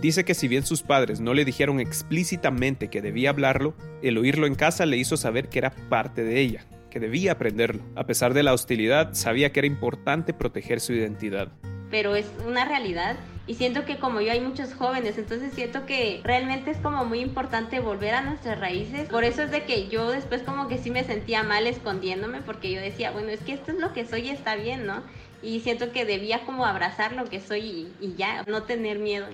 Dice 0.01 0.25
que 0.25 0.35
si 0.35 0.49
bien 0.49 0.65
sus 0.65 0.83
padres 0.83 1.21
no 1.21 1.33
le 1.33 1.45
dijeron 1.45 1.81
explícitamente 1.81 2.89
que 2.89 3.01
debía 3.01 3.31
hablarlo, 3.31 3.75
el 4.03 4.19
oírlo 4.19 4.47
en 4.47 4.55
casa 4.55 4.87
le 4.87 4.99
hizo 4.99 5.17
saber 5.17 5.49
que 5.49 5.59
era 5.59 5.71
parte 5.89 6.23
de 6.23 6.41
ella, 6.41 6.67
que 6.91 7.01
debía 7.01 7.33
aprenderlo. 7.33 7.83
A 7.95 8.05
pesar 8.05 8.35
de 8.35 8.43
la 8.43 8.53
hostilidad, 8.53 9.15
sabía 9.15 9.53
que 9.53 9.61
era 9.61 9.67
importante 9.67 10.35
proteger 10.35 10.81
su 10.81 10.93
identidad. 10.93 11.49
Pero 11.91 12.15
es 12.15 12.27
una 12.47 12.67
realidad 12.67 13.17
y 13.47 13.55
siento 13.55 13.85
que 13.85 13.99
como 13.99 14.21
yo 14.21 14.33
hay 14.33 14.41
muchos 14.41 14.75
jóvenes, 14.75 15.19
entonces 15.19 15.53
siento 15.55 15.87
que 15.87 16.21
realmente 16.25 16.71
es 16.73 16.79
como 16.79 17.05
muy 17.05 17.21
importante 17.21 17.79
volver 17.79 18.15
a 18.15 18.23
nuestras 18.23 18.59
raíces. 18.59 19.09
Por 19.09 19.23
eso 19.23 19.43
es 19.43 19.51
de 19.53 19.65
que 19.65 19.89
yo 19.89 20.11
después 20.11 20.43
como 20.43 20.67
que 20.67 20.79
sí 20.79 20.91
me 20.91 21.05
sentía 21.05 21.45
mal 21.45 21.67
escondiéndome 21.67 22.43
porque 22.43 22.73
yo 22.73 22.81
decía, 22.81 23.13
bueno, 23.13 23.29
es 23.29 23.41
que 23.41 23.53
esto 23.53 23.71
es 23.71 23.79
lo 23.79 23.93
que 23.93 24.05
soy 24.05 24.23
y 24.23 24.31
está 24.31 24.57
bien, 24.57 24.87
¿no? 24.87 25.03
Y 25.43 25.61
siento 25.61 25.93
que 25.93 26.05
debía 26.05 26.45
como 26.45 26.67
abrazar 26.67 27.13
lo 27.13 27.27
que 27.27 27.41
soy 27.41 27.61
y, 27.61 27.93
y 28.01 28.15
ya, 28.17 28.43
no 28.49 28.65
tener 28.65 28.99
miedo. 28.99 29.27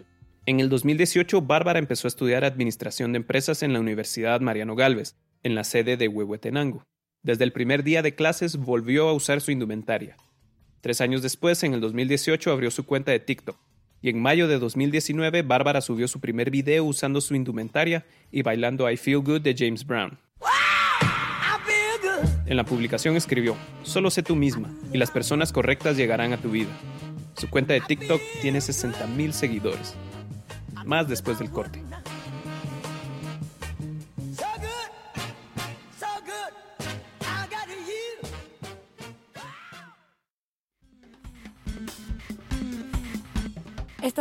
En 0.45 0.61
el 0.61 0.69
2018, 0.69 1.41
Bárbara 1.41 1.79
empezó 1.79 2.07
a 2.07 2.11
estudiar 2.11 2.45
Administración 2.45 3.13
de 3.13 3.19
Empresas 3.19 3.63
en 3.63 3.73
la 3.73 3.81
Universidad 3.81 4.41
Mariano 4.41 4.75
Galvez, 4.75 5.17
en 5.43 5.55
la 5.55 5.65
sede 5.65 5.97
de 5.97 6.09
Huehuetenango. 6.09 6.85
Desde 7.23 7.45
el 7.45 7.53
primer 7.53 7.83
día 7.85 8.03
de 8.03 8.15
clases 8.15 8.57
volvió 8.57 9.09
a 9.09 9.13
usar 9.13 9.41
su 9.41 9.53
indumentaria. 9.53 10.17
Tres 10.81 11.01
años 11.01 11.23
después, 11.23 11.63
en 11.63 11.75
el 11.75 11.81
2018, 11.81 12.51
abrió 12.51 12.73
su 12.73 12.85
cuenta 12.85 13.13
de 13.13 13.21
TikTok. 13.21 13.57
Y 14.03 14.11
en 14.11 14.21
mayo 14.21 14.49
de 14.49 14.59
2019, 14.59 15.43
Bárbara 15.43 15.81
subió 15.81 16.09
su 16.09 16.19
primer 16.19 16.51
video 16.51 16.85
usando 16.85 17.21
su 17.21 17.37
indumentaria 17.37 18.05
y 18.33 18.43
bailando 18.43 18.91
I 18.91 18.97
Feel 18.97 19.21
Good 19.21 19.43
de 19.43 19.55
James 19.57 19.87
Brown. 19.87 20.19
En 22.47 22.57
la 22.57 22.65
publicación 22.65 23.17
escribió, 23.17 23.57
solo 23.85 24.11
sé 24.11 24.23
tú 24.23 24.35
misma 24.35 24.69
y 24.93 24.99
las 24.99 25.13
personas 25.13 25.53
correctas 25.53 25.97
llegarán 25.97 26.33
a 26.33 26.37
tu 26.37 26.51
vida. 26.51 26.71
Su 27.37 27.49
cuenta 27.49 27.73
de 27.75 27.81
TikTok 27.81 28.21
tiene 28.43 28.59
60.000 28.59 29.33
seguidores 29.33 29.95
más 30.85 31.09
después 31.09 31.39
del 31.39 31.51
corte. 31.51 31.83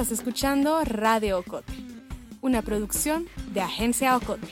Estás 0.02 0.18
escuchando 0.18 0.84
Radio 0.84 1.38
Ocote, 1.38 1.74
una 2.42 2.64
producción 2.64 3.28
de 3.54 3.62
Agencia 3.62 4.18
Ocote. 4.18 4.48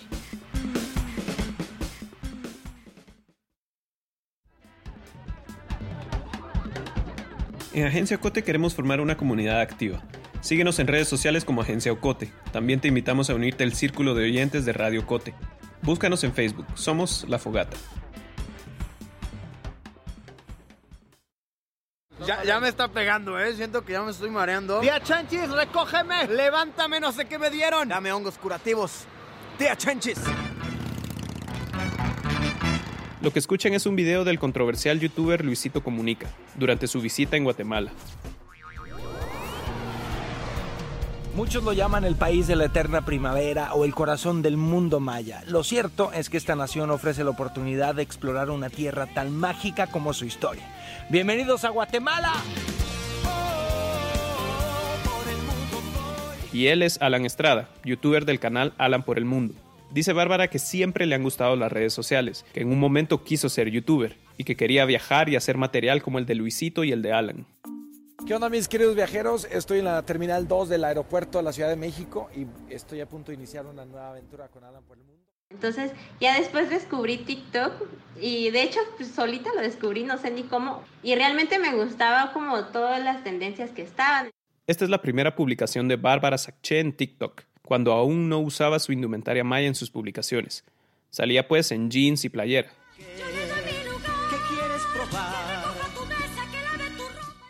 En 7.74 7.88
Agencia 7.88 8.18
Ocote 8.18 8.44
queremos 8.44 8.76
formar 8.76 9.02
una 9.02 9.18
comunidad 9.18 9.60
activa 9.60 10.04
Síguenos 10.42 10.80
en 10.80 10.88
redes 10.88 11.08
sociales 11.08 11.44
como 11.44 11.62
Agencia 11.62 11.92
Ocote. 11.92 12.32
También 12.52 12.80
te 12.80 12.88
invitamos 12.88 13.30
a 13.30 13.36
unirte 13.36 13.64
al 13.66 13.74
círculo 13.74 14.16
de 14.16 14.26
oyentes 14.26 14.66
de 14.66 14.72
Radio 14.72 15.02
Ocote. 15.02 15.34
Búscanos 15.82 16.24
en 16.24 16.34
Facebook. 16.34 16.66
Somos 16.76 17.26
La 17.28 17.40
Fogata. 17.40 17.76
Ya, 22.46 22.60
me 22.60 22.70
está 22.70 22.88
pegando, 22.88 23.40
¿eh? 23.40 23.56
Siento 23.56 23.84
que 23.84 23.94
ya 23.94 24.04
me 24.04 24.12
estoy 24.12 24.30
mareando. 24.30 24.82
Tía 24.82 25.02
Chanchis, 25.02 25.50
recógeme. 25.50 26.28
Levántame, 26.28 27.00
no 27.00 27.12
sé 27.12 27.26
qué 27.26 27.40
me 27.40 27.50
dieron. 27.50 27.90
Dame 27.90 28.12
hongos 28.12 28.38
curativos. 28.38 29.06
Tía 29.58 29.76
Chanchis. 29.76 30.20
Lo 33.22 33.34
que 33.34 33.40
escuchan 33.40 33.74
es 33.74 33.86
un 33.86 33.96
video 33.96 34.24
del 34.24 34.40
controversial 34.40 35.00
youtuber 35.00 35.44
Luisito 35.44 35.84
Comunica 35.84 36.28
durante 36.56 36.88
su 36.88 37.02
visita 37.02 37.36
en 37.36 37.44
Guatemala. 37.44 37.92
Muchos 41.40 41.64
lo 41.64 41.72
llaman 41.72 42.04
el 42.04 42.18
país 42.18 42.48
de 42.48 42.58
la 42.58 42.66
eterna 42.66 43.06
primavera 43.06 43.74
o 43.74 43.86
el 43.86 43.96
corazón 43.96 44.42
del 44.42 44.58
mundo 44.58 45.00
maya. 45.00 45.42
Lo 45.48 45.64
cierto 45.64 46.12
es 46.12 46.30
que 46.30 46.36
esta 46.36 46.54
nación 46.58 46.92
ofrece 46.92 47.24
la 47.24 47.30
oportunidad 47.30 47.96
de 47.96 48.02
explorar 48.02 48.50
una 48.50 48.70
tierra 48.70 49.08
tan 49.08 49.34
mágica 49.34 49.88
como 49.88 50.14
su 50.14 50.26
historia. 50.26 50.64
Bienvenidos 51.10 51.64
a 51.64 51.70
Guatemala. 51.70 52.34
Y 56.52 56.68
él 56.68 56.84
es 56.84 57.02
Alan 57.02 57.26
Estrada, 57.26 57.70
youtuber 57.86 58.26
del 58.26 58.42
canal 58.42 58.74
Alan 58.78 59.04
por 59.04 59.18
el 59.18 59.24
Mundo. 59.24 59.54
Dice 59.92 60.12
Bárbara 60.12 60.50
que 60.50 60.60
siempre 60.60 61.06
le 61.06 61.16
han 61.16 61.24
gustado 61.24 61.56
las 61.56 61.72
redes 61.72 61.94
sociales, 61.94 62.46
que 62.54 62.64
en 62.64 62.68
un 62.68 62.82
momento 62.82 63.24
quiso 63.24 63.48
ser 63.48 63.70
youtuber 63.70 64.18
y 64.38 64.44
que 64.44 64.58
quería 64.58 64.84
viajar 64.84 65.30
y 65.30 65.38
hacer 65.38 65.56
material 65.56 66.02
como 66.02 66.20
el 66.20 66.26
de 66.26 66.36
Luisito 66.36 66.84
y 66.84 66.92
el 66.92 67.02
de 67.02 67.14
Alan. 67.14 67.46
¿Qué 68.26 68.36
onda 68.36 68.50
mis 68.50 68.68
queridos 68.68 68.96
viajeros? 68.96 69.48
Estoy 69.50 69.80
en 69.80 69.86
la 69.86 70.04
Terminal 70.04 70.48
2 70.48 70.70
del 70.70 70.84
aeropuerto 70.84 71.38
de 71.38 71.44
la 71.44 71.54
Ciudad 71.54 71.70
de 71.70 71.78
México 71.78 72.30
y 72.36 72.46
estoy 72.74 73.00
a 73.00 73.08
punto 73.08 73.32
de 73.32 73.36
iniciar 73.36 73.66
una 73.66 73.86
nueva 73.86 74.10
aventura 74.10 74.50
con 74.50 74.64
Alan 74.64 74.84
por 74.84 74.98
el 74.98 75.04
mundo. 75.04 75.24
Entonces 75.50 75.92
ya 76.20 76.38
después 76.38 76.70
descubrí 76.70 77.18
TikTok 77.18 77.74
y 78.20 78.52
de 78.52 78.64
hecho 78.64 78.80
pues, 78.98 79.10
solita 79.10 79.52
lo 79.56 79.62
descubrí, 79.62 80.04
no 80.04 80.18
sé 80.18 80.32
ni 80.32 80.44
cómo, 80.44 80.84
y 81.02 81.16
realmente 81.16 81.60
me 81.60 81.74
gustaba 81.74 82.34
como 82.34 82.66
todas 82.66 83.04
las 83.04 83.24
tendencias 83.24 83.72
que 83.72 83.82
estaban. 83.82 84.30
Esta 84.68 84.84
es 84.84 84.92
la 84.92 85.02
primera 85.02 85.36
publicación 85.36 85.88
de 85.88 85.96
Bárbara 85.96 86.38
Sacché 86.38 86.82
en 86.82 86.94
TikTok, 86.94 87.44
cuando 87.64 87.94
aún 87.94 88.30
no 88.30 88.40
usaba 88.40 88.80
su 88.80 88.92
indumentaria 88.92 89.44
maya 89.44 89.68
en 89.68 89.76
sus 89.76 89.90
publicaciones. 89.90 90.64
Salía 91.10 91.48
pues 91.48 91.72
en 91.72 91.90
jeans 91.90 92.26
y 92.26 92.30
playera. 92.30 92.70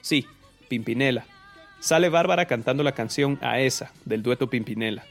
Sí, 0.02 0.26
Pimpinela. 0.70 1.26
Sale 1.80 2.10
Bárbara 2.10 2.46
cantando 2.46 2.84
la 2.84 2.94
canción 2.94 3.38
A 3.42 3.60
esa, 3.60 3.92
del 4.06 4.24
dueto 4.24 4.50
Pimpinela. 4.50 5.04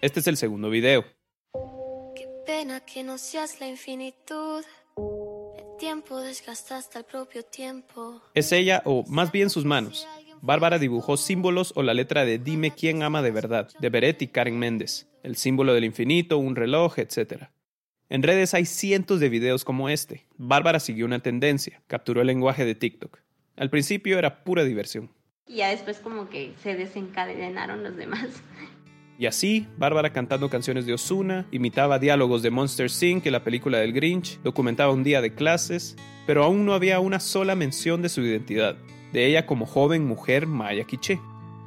Este 0.00 0.20
es 0.20 0.26
el 0.26 0.36
segundo 0.36 0.70
video. 0.70 1.04
Qué 2.16 2.26
pena 2.46 2.80
que 2.80 3.04
no 3.04 3.18
seas 3.18 3.60
la 3.60 3.68
infinitud. 3.68 4.64
El 5.56 5.76
tiempo 5.78 6.20
desgasta 6.20 6.76
hasta 6.76 7.00
el 7.00 7.04
propio 7.04 7.44
tiempo. 7.44 8.22
Es 8.34 8.50
ella, 8.52 8.82
o 8.84 9.04
más 9.06 9.30
bien 9.30 9.50
sus 9.50 9.64
manos. 9.64 10.08
Bárbara 10.40 10.78
dibujó 10.78 11.16
símbolos 11.16 11.72
o 11.74 11.82
la 11.82 11.94
letra 11.94 12.24
de 12.24 12.38
Dime 12.38 12.70
quién 12.70 13.02
ama 13.02 13.22
de 13.22 13.30
verdad, 13.30 13.70
de 13.78 13.88
Beret 13.88 14.20
y 14.20 14.28
Karen 14.28 14.58
Méndez, 14.58 15.08
el 15.22 15.36
símbolo 15.36 15.72
del 15.72 15.84
infinito, 15.84 16.36
un 16.36 16.54
reloj, 16.54 16.98
etc. 16.98 17.44
En 18.10 18.22
redes 18.22 18.52
hay 18.52 18.66
cientos 18.66 19.20
de 19.20 19.30
videos 19.30 19.64
como 19.64 19.88
este. 19.88 20.26
Bárbara 20.36 20.80
siguió 20.80 21.06
una 21.06 21.20
tendencia, 21.20 21.82
capturó 21.86 22.20
el 22.20 22.26
lenguaje 22.26 22.66
de 22.66 22.74
TikTok. 22.74 23.23
Al 23.56 23.70
principio 23.70 24.18
era 24.18 24.42
pura 24.42 24.64
diversión. 24.64 25.10
Y 25.46 25.56
ya 25.56 25.68
después 25.68 25.98
como 25.98 26.28
que 26.28 26.54
se 26.62 26.74
desencadenaron 26.74 27.84
los 27.84 27.96
demás. 27.96 28.42
Y 29.16 29.26
así, 29.26 29.68
Bárbara 29.76 30.12
cantando 30.12 30.50
canciones 30.50 30.86
de 30.86 30.94
Osuna, 30.94 31.46
imitaba 31.52 32.00
diálogos 32.00 32.42
de 32.42 32.50
Monster 32.50 32.90
Inc. 33.00 33.26
en 33.26 33.32
la 33.32 33.44
película 33.44 33.78
del 33.78 33.92
Grinch, 33.92 34.40
documentaba 34.42 34.92
un 34.92 35.04
día 35.04 35.20
de 35.20 35.34
clases, 35.34 35.94
pero 36.26 36.42
aún 36.42 36.66
no 36.66 36.74
había 36.74 36.98
una 36.98 37.20
sola 37.20 37.54
mención 37.54 38.02
de 38.02 38.08
su 38.08 38.22
identidad, 38.22 38.76
de 39.12 39.26
ella 39.26 39.46
como 39.46 39.66
joven 39.66 40.04
mujer 40.04 40.48
maya 40.48 40.82
quiché. 40.82 41.20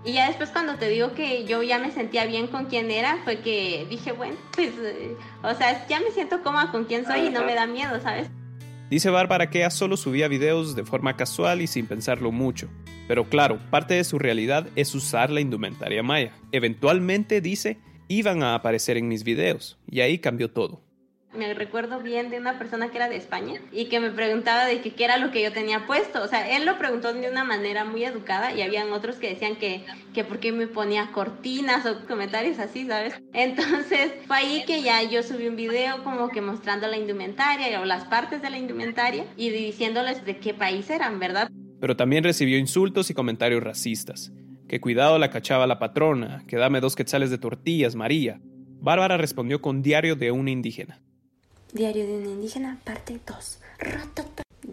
Y 0.04 0.14
ya 0.14 0.28
después 0.28 0.50
cuando 0.50 0.76
te 0.76 0.90
digo 0.90 1.14
que 1.14 1.46
yo 1.46 1.64
ya 1.64 1.80
me 1.80 1.92
sentía 1.92 2.26
bien 2.26 2.48
con 2.48 2.66
quién 2.66 2.92
era, 2.92 3.18
fue 3.24 3.40
que 3.40 3.88
dije, 3.90 4.12
bueno, 4.12 4.36
pues, 4.54 4.74
eh, 4.80 5.16
o 5.42 5.54
sea, 5.56 5.88
ya 5.88 6.02
me 6.02 6.12
siento 6.12 6.44
cómoda 6.44 6.70
con 6.72 6.84
quién 6.84 7.06
soy 7.06 7.28
y 7.28 7.30
no 7.30 7.46
me 7.46 7.56
da 7.56 7.66
miedo, 7.66 7.98
¿sabes? 8.02 8.30
Dice 8.90 9.10
Bárbara 9.10 9.50
que 9.50 9.60
ella 9.60 9.70
solo 9.70 9.98
subía 9.98 10.30
videos 10.30 10.76
de 10.76 10.86
forma 10.86 11.18
casual 11.18 11.62
y 11.62 11.68
sin 11.68 11.88
pensarlo 11.88 12.32
mucho. 12.32 12.70
Pero 13.08 13.28
claro, 13.30 13.60
parte 13.70 13.96
de 13.96 14.04
su 14.04 14.18
realidad 14.18 14.70
es 14.76 14.96
usar 14.96 15.30
la 15.30 15.42
indumentaria 15.42 16.04
maya. 16.04 16.34
Eventualmente, 16.54 17.42
dice, 17.42 17.80
iban 18.08 18.44
a 18.44 18.56
aparecer 18.56 18.96
en 18.96 19.10
mis 19.10 19.24
videos. 19.24 19.78
Y 19.90 20.00
ahí 20.00 20.20
cambió 20.20 20.50
todo 20.50 20.87
me 21.38 21.54
recuerdo 21.54 22.00
bien 22.02 22.30
de 22.30 22.40
una 22.40 22.58
persona 22.58 22.90
que 22.90 22.98
era 22.98 23.10
de 23.10 23.16
España 23.16 23.62
y 23.72 23.86
que 23.86 24.00
me 24.00 24.12
preguntaba 24.12 24.66
de 24.66 24.82
qué 24.82 25.04
era 25.04 25.18
lo 25.18 25.32
que 25.32 25.42
yo 25.42 25.52
tenía 25.52 25.86
puesto. 25.86 26.22
O 26.24 26.28
sea, 26.28 26.56
él 26.56 26.66
lo 26.66 26.78
preguntó 26.78 27.14
de 27.14 27.30
una 27.30 27.44
manera 27.44 27.86
muy 27.86 28.04
educada 28.04 28.54
y 28.54 28.62
habían 28.62 28.92
otros 28.92 29.18
que 29.18 29.30
decían 29.30 29.56
que, 29.56 29.86
que 30.14 30.24
por 30.24 30.40
qué 30.40 30.52
me 30.52 30.68
ponía 30.68 31.12
cortinas 31.12 31.86
o 31.86 32.06
comentarios 32.08 32.60
así, 32.60 32.86
¿sabes? 32.86 33.14
Entonces 33.34 34.12
fue 34.26 34.38
ahí 34.38 34.64
que 34.66 34.82
ya 34.82 35.04
yo 35.04 35.24
subí 35.24 35.48
un 35.48 35.56
video 35.56 36.04
como 36.04 36.30
que 36.30 36.42
mostrando 36.42 36.88
la 36.88 36.98
indumentaria 36.98 37.80
o 37.80 37.86
las 37.86 38.06
partes 38.06 38.42
de 38.42 38.50
la 38.50 38.58
indumentaria 38.58 39.26
y 39.38 39.50
diciéndoles 39.50 40.26
de 40.26 40.38
qué 40.38 40.54
país 40.54 40.90
eran, 40.90 41.20
¿verdad? 41.20 41.50
Pero 41.80 41.96
también 41.96 42.24
recibió 42.24 42.58
insultos 42.58 43.10
y 43.10 43.14
comentarios 43.14 43.64
racistas. 43.64 44.32
Que 44.68 44.82
cuidado 44.82 45.18
la 45.20 45.30
cachaba 45.30 45.68
la 45.68 45.80
patrona, 45.80 46.44
que 46.48 46.58
dame 46.58 46.82
dos 46.82 46.96
quetzales 46.96 47.30
de 47.30 47.38
tortillas, 47.38 47.96
María. 47.96 48.42
Bárbara 48.82 49.18
respondió 49.18 49.62
con 49.62 49.82
diario 49.82 50.16
de 50.16 50.32
una 50.32 50.52
indígena. 50.52 51.00
Diario 51.78 52.08
de 52.08 52.18
un 52.18 52.26
indígena, 52.26 52.80
parte 52.84 53.20
2. 53.28 53.60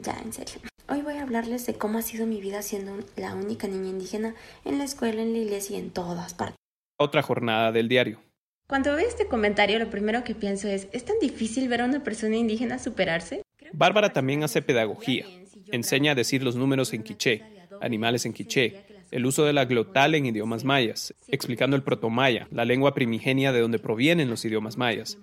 Ya, 0.00 0.16
en 0.24 0.32
serio. 0.32 0.54
Hoy 0.88 1.02
voy 1.02 1.16
a 1.16 1.22
hablarles 1.22 1.66
de 1.66 1.74
cómo 1.74 1.98
ha 1.98 2.02
sido 2.02 2.26
mi 2.26 2.40
vida 2.40 2.62
siendo 2.62 2.96
la 3.16 3.34
única 3.34 3.68
niña 3.68 3.90
indígena 3.90 4.34
en 4.64 4.78
la 4.78 4.84
escuela, 4.84 5.20
en 5.20 5.34
la 5.34 5.38
iglesia 5.40 5.76
y 5.76 5.80
en 5.80 5.90
todas 5.90 6.32
partes. 6.32 6.56
Otra 6.98 7.20
jornada 7.20 7.72
del 7.72 7.88
diario. 7.88 8.22
Cuando 8.66 8.96
veo 8.96 9.06
este 9.06 9.26
comentario, 9.26 9.78
lo 9.78 9.90
primero 9.90 10.24
que 10.24 10.34
pienso 10.34 10.66
es, 10.66 10.88
¿es 10.92 11.04
tan 11.04 11.18
difícil 11.20 11.68
ver 11.68 11.82
a 11.82 11.84
una 11.84 12.02
persona 12.02 12.36
indígena 12.36 12.78
superarse? 12.78 13.42
Bárbara 13.74 14.14
también 14.14 14.42
hace 14.42 14.62
pedagogía. 14.62 15.26
Enseña 15.72 16.12
a 16.12 16.14
decir 16.14 16.42
los 16.42 16.56
números 16.56 16.94
en 16.94 17.02
quiché, 17.02 17.42
animales 17.82 18.24
en 18.24 18.32
quiché, 18.32 18.86
el 19.10 19.26
uso 19.26 19.44
de 19.44 19.52
la 19.52 19.66
glotal 19.66 20.14
en 20.14 20.24
idiomas 20.24 20.64
mayas, 20.64 21.12
explicando 21.28 21.76
el 21.76 21.82
protomaya, 21.82 22.48
la 22.50 22.64
lengua 22.64 22.94
primigenia 22.94 23.52
de 23.52 23.60
donde 23.60 23.78
provienen 23.78 24.30
los 24.30 24.42
idiomas 24.46 24.78
mayas. 24.78 25.18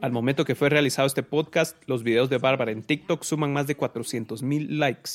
Al 0.00 0.12
momento 0.12 0.46
que 0.46 0.54
fue 0.54 0.70
realizado 0.70 1.06
este 1.06 1.22
podcast, 1.22 1.76
los 1.86 2.02
videos 2.02 2.30
de 2.30 2.38
Bárbara 2.38 2.72
en 2.72 2.82
TikTok 2.82 3.22
suman 3.22 3.52
más 3.52 3.66
de 3.66 3.76
400.000 3.76 4.68
likes. 4.70 5.10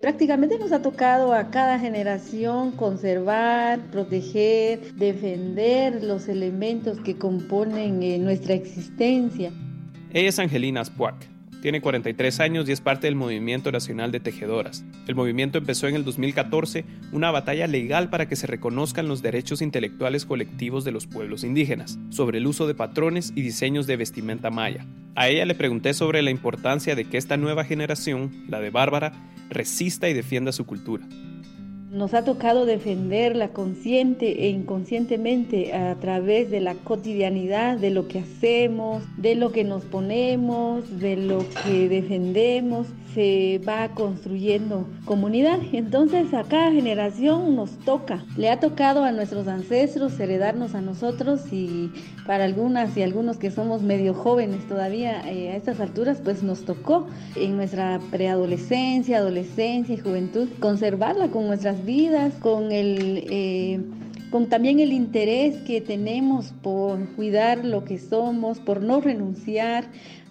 Prácticamente 0.00 0.56
nos 0.56 0.70
ha 0.70 0.82
tocado 0.82 1.32
a 1.32 1.50
cada 1.50 1.80
generación 1.80 2.72
conservar, 2.72 3.80
proteger, 3.90 4.94
defender 4.94 6.04
los 6.04 6.28
elementos 6.28 7.00
que 7.00 7.16
componen 7.18 8.02
eh, 8.04 8.18
nuestra 8.18 8.54
existencia. 8.54 9.52
Ella 10.12 10.28
es 10.28 10.38
Angelina 10.38 10.82
Aspuac, 10.82 11.28
tiene 11.64 11.80
43 11.80 12.40
años 12.40 12.68
y 12.68 12.72
es 12.72 12.82
parte 12.82 13.06
del 13.06 13.14
Movimiento 13.14 13.72
Nacional 13.72 14.12
de 14.12 14.20
Tejedoras. 14.20 14.84
El 15.06 15.14
movimiento 15.14 15.56
empezó 15.56 15.88
en 15.88 15.94
el 15.94 16.04
2014 16.04 16.84
una 17.10 17.30
batalla 17.30 17.66
legal 17.66 18.10
para 18.10 18.28
que 18.28 18.36
se 18.36 18.46
reconozcan 18.46 19.08
los 19.08 19.22
derechos 19.22 19.62
intelectuales 19.62 20.26
colectivos 20.26 20.84
de 20.84 20.92
los 20.92 21.06
pueblos 21.06 21.42
indígenas, 21.42 21.98
sobre 22.10 22.36
el 22.36 22.46
uso 22.46 22.66
de 22.66 22.74
patrones 22.74 23.32
y 23.34 23.40
diseños 23.40 23.86
de 23.86 23.96
vestimenta 23.96 24.50
maya. 24.50 24.84
A 25.14 25.30
ella 25.30 25.46
le 25.46 25.54
pregunté 25.54 25.94
sobre 25.94 26.20
la 26.20 26.30
importancia 26.30 26.94
de 26.94 27.06
que 27.06 27.16
esta 27.16 27.38
nueva 27.38 27.64
generación, 27.64 28.44
la 28.46 28.60
de 28.60 28.68
Bárbara, 28.68 29.12
resista 29.48 30.10
y 30.10 30.12
defienda 30.12 30.52
su 30.52 30.66
cultura. 30.66 31.08
Nos 31.94 32.12
ha 32.12 32.24
tocado 32.24 32.66
defenderla 32.66 33.50
consciente 33.50 34.46
e 34.46 34.48
inconscientemente 34.48 35.72
a 35.72 35.94
través 35.94 36.50
de 36.50 36.60
la 36.60 36.74
cotidianidad, 36.74 37.78
de 37.78 37.90
lo 37.90 38.08
que 38.08 38.18
hacemos, 38.18 39.04
de 39.16 39.36
lo 39.36 39.52
que 39.52 39.62
nos 39.62 39.84
ponemos, 39.84 40.98
de 40.98 41.16
lo 41.16 41.44
que 41.64 41.88
defendemos. 41.88 42.88
Se 43.14 43.60
va 43.64 43.90
construyendo 43.90 44.88
comunidad. 45.04 45.60
Entonces 45.72 46.34
a 46.34 46.42
cada 46.42 46.72
generación 46.72 47.54
nos 47.54 47.70
toca. 47.78 48.24
Le 48.36 48.50
ha 48.50 48.58
tocado 48.58 49.04
a 49.04 49.12
nuestros 49.12 49.46
ancestros 49.46 50.18
heredarnos 50.18 50.74
a 50.74 50.80
nosotros 50.80 51.42
y 51.52 51.92
para 52.26 52.42
algunas 52.42 52.96
y 52.96 53.02
algunos 53.02 53.36
que 53.36 53.52
somos 53.52 53.82
medio 53.82 54.14
jóvenes 54.14 54.66
todavía 54.66 55.20
eh, 55.30 55.50
a 55.50 55.56
estas 55.56 55.78
alturas, 55.78 56.20
pues 56.24 56.42
nos 56.42 56.64
tocó 56.64 57.06
en 57.36 57.56
nuestra 57.56 58.00
preadolescencia, 58.10 59.18
adolescencia 59.18 59.94
y 59.94 59.98
juventud 59.98 60.48
conservarla 60.58 61.28
con 61.28 61.46
nuestras 61.46 61.83
vidas, 61.84 62.34
con 62.34 62.72
el... 62.72 63.26
Eh, 63.30 63.80
con 64.30 64.48
también 64.48 64.80
el 64.80 64.92
interés 64.92 65.58
que 65.58 65.80
tenemos 65.80 66.52
por 66.60 66.98
cuidar 67.14 67.64
lo 67.64 67.84
que 67.84 68.00
somos, 68.00 68.58
por 68.58 68.82
no 68.82 69.00
renunciar 69.00 69.84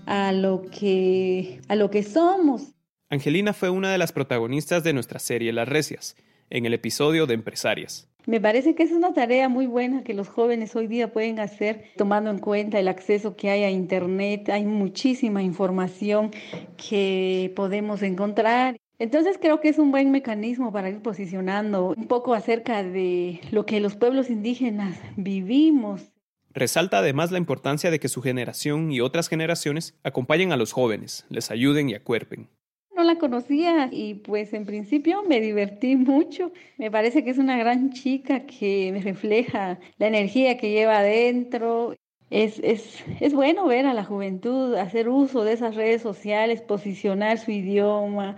a 0.06 0.34
lo 0.34 0.64
que, 0.64 1.62
a 1.70 1.76
lo 1.76 1.90
que 1.90 2.04
somos. 2.04 2.74
Angelina 3.10 3.54
fue 3.54 3.70
una 3.70 3.94
de 3.94 3.98
las 3.98 4.12
protagonistas 4.12 4.84
de 4.84 4.92
nuestra 4.92 5.20
serie 5.20 5.54
Las 5.54 5.70
Recias, 5.70 6.18
en 6.50 6.66
el 6.66 6.74
episodio 6.74 7.28
de 7.28 7.36
Empresarias. 7.36 8.10
Me 8.26 8.40
parece 8.40 8.74
que 8.74 8.84
es 8.84 8.92
una 8.92 9.14
tarea 9.14 9.50
muy 9.50 9.68
buena 9.68 10.04
que 10.04 10.14
los 10.14 10.30
jóvenes 10.30 10.76
hoy 10.76 10.88
día 10.88 11.12
pueden 11.12 11.40
hacer 11.40 11.86
tomando 11.98 12.30
en 12.30 12.40
cuenta 12.40 12.80
el 12.80 12.88
acceso 12.88 13.36
que 13.36 13.50
hay 13.50 13.64
a 13.64 13.70
Internet. 13.70 14.50
Hay 14.50 14.66
muchísima 14.66 15.44
información 15.44 16.32
que 16.78 17.52
podemos 17.56 18.02
encontrar. 18.02 18.78
Entonces 19.04 19.38
creo 19.38 19.60
que 19.60 19.68
es 19.68 19.80
un 19.80 19.92
buen 19.92 20.12
mecanismo 20.12 20.72
para 20.72 20.90
ir 20.90 21.02
posicionando 21.02 21.90
un 21.90 22.08
poco 22.08 22.34
acerca 22.34 22.84
de 22.84 23.42
lo 23.52 23.66
que 23.66 23.82
los 23.82 23.98
pueblos 23.98 24.30
indígenas 24.30 24.98
vivimos. 25.18 26.14
Resalta 26.52 27.00
además 27.00 27.30
la 27.30 27.38
importancia 27.38 27.92
de 27.92 28.00
que 28.00 28.08
su 28.08 28.22
generación 28.22 28.94
y 28.94 29.02
otras 29.02 29.28
generaciones 29.28 29.94
acompañen 30.06 30.54
a 30.54 30.56
los 30.56 30.72
jóvenes, 30.72 31.26
les 31.28 31.52
ayuden 31.52 31.90
y 31.90 31.96
acuerpen. 31.96 32.48
No 32.96 33.04
la 33.04 33.18
conocía 33.18 33.90
y 33.92 34.14
pues 34.14 34.54
en 34.54 34.66
principio 34.66 35.22
me 35.24 35.42
divertí 35.42 35.96
mucho. 35.98 36.54
Me 36.78 36.90
parece 36.90 37.26
que 37.26 37.32
es 37.32 37.38
una 37.38 37.58
gran 37.58 37.92
chica 37.92 38.46
que 38.46 38.90
me 38.94 39.02
refleja 39.02 39.80
la 39.98 40.08
energía 40.08 40.56
que 40.58 40.72
lleva 40.72 41.00
adentro. 41.00 41.94
Es, 42.30 42.58
es, 42.64 43.04
es 43.20 43.34
bueno 43.34 43.68
ver 43.68 43.86
a 43.86 43.94
la 43.94 44.06
juventud 44.06 44.74
hacer 44.76 45.10
uso 45.10 45.44
de 45.44 45.54
esas 45.54 45.76
redes 45.76 46.02
sociales, 46.02 46.62
posicionar 46.62 47.38
su 47.38 47.52
idioma, 47.52 48.38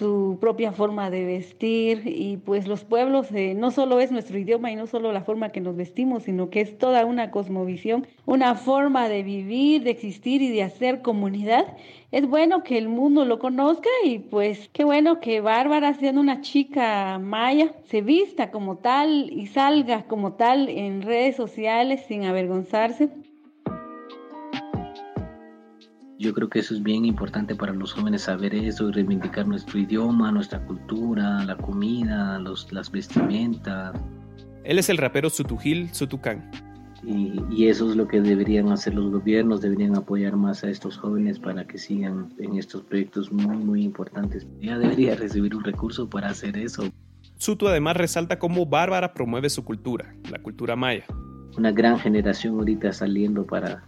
su 0.00 0.38
propia 0.40 0.72
forma 0.72 1.10
de 1.10 1.26
vestir 1.26 2.04
y 2.06 2.38
pues 2.38 2.66
los 2.66 2.84
pueblos 2.84 3.30
eh, 3.32 3.52
no 3.54 3.70
solo 3.70 4.00
es 4.00 4.10
nuestro 4.10 4.38
idioma 4.38 4.72
y 4.72 4.76
no 4.76 4.86
solo 4.86 5.12
la 5.12 5.20
forma 5.20 5.50
que 5.50 5.60
nos 5.60 5.76
vestimos, 5.76 6.22
sino 6.22 6.48
que 6.48 6.62
es 6.62 6.78
toda 6.78 7.04
una 7.04 7.30
cosmovisión, 7.30 8.06
una 8.24 8.54
forma 8.54 9.10
de 9.10 9.22
vivir, 9.22 9.82
de 9.82 9.90
existir 9.90 10.40
y 10.40 10.48
de 10.48 10.62
hacer 10.62 11.02
comunidad. 11.02 11.76
Es 12.12 12.26
bueno 12.26 12.62
que 12.62 12.78
el 12.78 12.88
mundo 12.88 13.26
lo 13.26 13.38
conozca 13.38 13.90
y 14.02 14.20
pues 14.20 14.70
qué 14.72 14.84
bueno 14.84 15.20
que 15.20 15.42
Bárbara, 15.42 15.92
siendo 15.92 16.22
una 16.22 16.40
chica 16.40 17.18
maya, 17.18 17.74
se 17.84 18.00
vista 18.00 18.50
como 18.50 18.78
tal 18.78 19.30
y 19.30 19.48
salga 19.48 20.04
como 20.04 20.32
tal 20.32 20.70
en 20.70 21.02
redes 21.02 21.36
sociales 21.36 22.06
sin 22.08 22.24
avergonzarse. 22.24 23.10
Yo 26.20 26.34
creo 26.34 26.50
que 26.50 26.58
eso 26.58 26.74
es 26.74 26.82
bien 26.82 27.06
importante 27.06 27.54
para 27.54 27.72
los 27.72 27.94
jóvenes 27.94 28.24
saber 28.24 28.54
eso, 28.54 28.92
reivindicar 28.92 29.48
nuestro 29.48 29.78
idioma, 29.78 30.30
nuestra 30.30 30.62
cultura, 30.66 31.42
la 31.46 31.56
comida, 31.56 32.38
los, 32.38 32.70
las 32.74 32.90
vestimentas. 32.90 33.98
Él 34.62 34.78
es 34.78 34.90
el 34.90 34.98
rapero 34.98 35.30
Sutujil 35.30 35.88
Sutucán. 35.94 36.50
Y, 37.02 37.40
y, 37.48 37.68
eso 37.68 37.88
es 37.88 37.96
lo 37.96 38.06
que 38.06 38.20
deberían 38.20 38.70
hacer 38.70 38.92
los 38.92 39.10
gobiernos, 39.10 39.62
deberían 39.62 39.96
apoyar 39.96 40.36
más 40.36 40.62
a 40.62 40.68
estos 40.68 40.98
jóvenes 40.98 41.38
para 41.38 41.66
que 41.66 41.78
sigan 41.78 42.34
en 42.38 42.58
estos 42.58 42.82
proyectos 42.82 43.32
muy, 43.32 43.56
muy 43.56 43.82
importantes. 43.82 44.46
Ya 44.60 44.78
debería 44.78 45.16
recibir 45.16 45.56
un 45.56 45.64
recurso 45.64 46.10
para 46.10 46.28
hacer 46.28 46.58
eso. 46.58 46.82
Sutu 47.38 47.66
además 47.66 47.96
resalta 47.96 48.38
cómo 48.38 48.66
Bárbara 48.66 49.14
promueve 49.14 49.48
su 49.48 49.64
cultura, 49.64 50.14
la 50.30 50.38
cultura 50.42 50.76
maya. 50.76 51.06
Una 51.56 51.72
gran 51.72 51.98
generación 51.98 52.58
ahorita 52.58 52.92
saliendo 52.92 53.46
para 53.46 53.84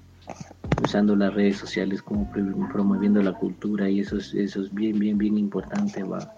usando 0.82 1.16
las 1.16 1.32
redes 1.32 1.56
sociales 1.56 2.02
como 2.02 2.30
promoviendo 2.30 3.22
la 3.22 3.32
cultura 3.32 3.88
y 3.88 4.00
eso 4.00 4.16
es, 4.16 4.34
eso 4.34 4.62
es 4.62 4.72
bien, 4.72 4.98
bien, 4.98 5.16
bien 5.16 5.38
importante. 5.38 6.02
Va. 6.02 6.34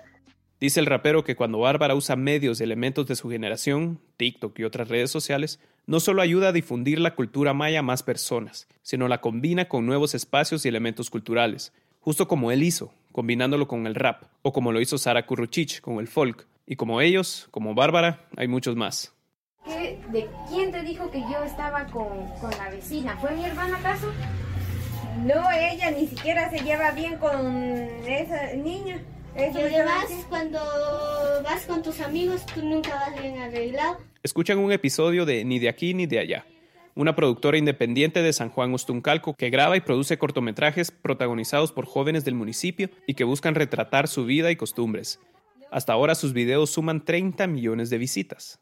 Dice 0.60 0.80
el 0.80 0.86
rapero 0.86 1.24
que 1.24 1.36
cuando 1.36 1.58
Bárbara 1.58 1.94
usa 1.94 2.16
medios 2.16 2.60
y 2.60 2.64
elementos 2.64 3.06
de 3.06 3.16
su 3.16 3.28
generación, 3.28 4.00
TikTok 4.16 4.58
y 4.58 4.64
otras 4.64 4.88
redes 4.88 5.10
sociales, 5.10 5.60
no 5.86 6.00
solo 6.00 6.22
ayuda 6.22 6.48
a 6.48 6.52
difundir 6.52 7.00
la 7.00 7.14
cultura 7.14 7.52
maya 7.52 7.80
a 7.80 7.82
más 7.82 8.02
personas, 8.02 8.68
sino 8.82 9.08
la 9.08 9.20
combina 9.20 9.66
con 9.68 9.84
nuevos 9.84 10.14
espacios 10.14 10.64
y 10.64 10.68
elementos 10.68 11.10
culturales, 11.10 11.72
justo 12.00 12.28
como 12.28 12.50
él 12.50 12.62
hizo, 12.62 12.94
combinándolo 13.12 13.68
con 13.68 13.86
el 13.86 13.94
rap, 13.94 14.24
o 14.42 14.52
como 14.52 14.72
lo 14.72 14.80
hizo 14.80 14.96
Sara 14.98 15.26
Kuruchich 15.26 15.80
con 15.80 15.98
el 15.98 16.08
folk, 16.08 16.46
y 16.66 16.76
como 16.76 17.00
ellos, 17.00 17.48
como 17.50 17.74
Bárbara, 17.74 18.26
hay 18.36 18.48
muchos 18.48 18.76
más. 18.76 19.13
¿De 19.66 20.28
quién 20.48 20.70
te 20.70 20.82
dijo 20.82 21.10
que 21.10 21.20
yo 21.20 21.42
estaba 21.42 21.86
con, 21.86 22.28
con 22.40 22.50
la 22.50 22.70
vecina? 22.70 23.16
¿Fue 23.16 23.30
mi 23.32 23.44
hermana 23.44 23.78
acaso? 23.78 24.12
No, 25.24 25.50
ella 25.52 25.90
ni 25.90 26.06
siquiera 26.06 26.50
se 26.50 26.58
lleva 26.58 26.90
bien 26.90 27.16
con 27.18 27.46
esa 28.06 28.52
niña. 28.54 29.02
Además, 29.36 30.06
cuando 30.28 30.60
vas 31.42 31.66
con 31.66 31.82
tus 31.82 32.00
amigos, 32.00 32.44
tú 32.46 32.62
nunca 32.62 32.94
vas 32.94 33.20
bien 33.20 33.38
arreglado. 33.38 33.98
Escuchan 34.22 34.58
un 34.58 34.70
episodio 34.70 35.24
de 35.24 35.44
Ni 35.44 35.58
de 35.58 35.68
aquí 35.68 35.94
ni 35.94 36.06
de 36.06 36.20
allá, 36.20 36.46
una 36.94 37.16
productora 37.16 37.58
independiente 37.58 38.22
de 38.22 38.32
San 38.32 38.50
Juan 38.50 38.72
Ostuncalco 38.74 39.34
que 39.34 39.50
graba 39.50 39.76
y 39.76 39.80
produce 39.80 40.18
cortometrajes 40.18 40.90
protagonizados 40.90 41.72
por 41.72 41.86
jóvenes 41.86 42.24
del 42.24 42.34
municipio 42.34 42.90
y 43.06 43.14
que 43.14 43.24
buscan 43.24 43.54
retratar 43.54 44.08
su 44.08 44.24
vida 44.24 44.50
y 44.50 44.56
costumbres. 44.56 45.20
Hasta 45.70 45.92
ahora 45.92 46.14
sus 46.14 46.32
videos 46.32 46.70
suman 46.70 47.04
30 47.04 47.46
millones 47.48 47.90
de 47.90 47.98
visitas. 47.98 48.60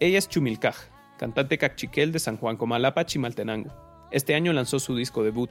Ella 0.00 0.18
es 0.18 0.28
Chumilcaj, 0.28 0.76
cantante 1.18 1.58
cachiquel 1.58 2.12
de 2.12 2.20
San 2.20 2.36
Juan 2.36 2.56
Comalapa, 2.56 3.04
Chimaltenango. 3.04 3.74
Este 4.12 4.36
año 4.36 4.52
lanzó 4.52 4.78
su 4.78 4.94
disco 4.94 5.24
debut, 5.24 5.50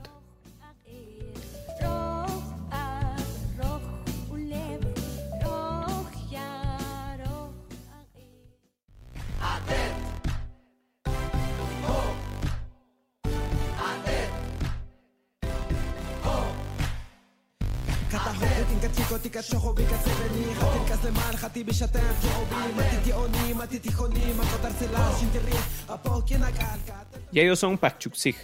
Y 27.32 27.40
ellos 27.40 27.60
son 27.60 27.78
Pachuxig, 27.78 28.36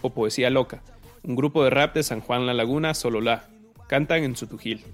o 0.00 0.10
Poesía 0.10 0.50
Loca, 0.50 0.82
un 1.22 1.36
grupo 1.36 1.64
de 1.64 1.70
rap 1.70 1.94
de 1.94 2.02
San 2.02 2.20
Juan 2.20 2.46
La 2.46 2.54
Laguna, 2.54 2.94
Sololá. 2.94 3.48
Cantan 3.88 4.22
en 4.24 4.36
su 4.36 4.46
tujil. 4.46 4.84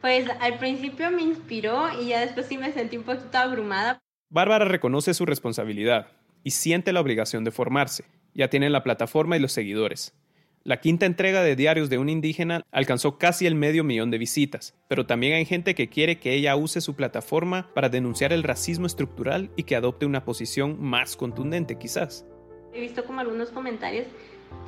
Pues 0.00 0.28
al 0.40 0.58
principio 0.58 1.10
me 1.10 1.22
inspiró 1.22 2.00
y 2.00 2.08
ya 2.08 2.20
después 2.20 2.46
sí 2.46 2.58
me 2.58 2.72
sentí 2.72 2.96
un 2.96 3.02
poquito 3.02 3.38
abrumada. 3.38 3.98
Bárbara 4.28 4.66
reconoce 4.66 5.14
su 5.14 5.26
responsabilidad 5.26 6.06
y 6.46 6.52
siente 6.52 6.92
la 6.92 7.00
obligación 7.00 7.42
de 7.42 7.50
formarse. 7.50 8.04
Ya 8.32 8.48
tiene 8.48 8.70
la 8.70 8.84
plataforma 8.84 9.36
y 9.36 9.40
los 9.40 9.50
seguidores. 9.50 10.14
La 10.62 10.80
quinta 10.80 11.04
entrega 11.04 11.42
de 11.42 11.56
Diarios 11.56 11.90
de 11.90 11.98
un 11.98 12.08
Indígena 12.08 12.62
alcanzó 12.70 13.18
casi 13.18 13.46
el 13.46 13.56
medio 13.56 13.82
millón 13.82 14.12
de 14.12 14.18
visitas, 14.18 14.76
pero 14.86 15.06
también 15.06 15.32
hay 15.32 15.44
gente 15.44 15.74
que 15.74 15.88
quiere 15.88 16.20
que 16.20 16.34
ella 16.34 16.54
use 16.54 16.80
su 16.80 16.94
plataforma 16.94 17.68
para 17.74 17.88
denunciar 17.88 18.32
el 18.32 18.44
racismo 18.44 18.86
estructural 18.86 19.50
y 19.56 19.64
que 19.64 19.74
adopte 19.74 20.06
una 20.06 20.24
posición 20.24 20.80
más 20.80 21.16
contundente 21.16 21.78
quizás. 21.78 22.24
He 22.72 22.80
visto 22.80 23.04
como 23.04 23.18
algunos 23.18 23.50
comentarios 23.50 24.06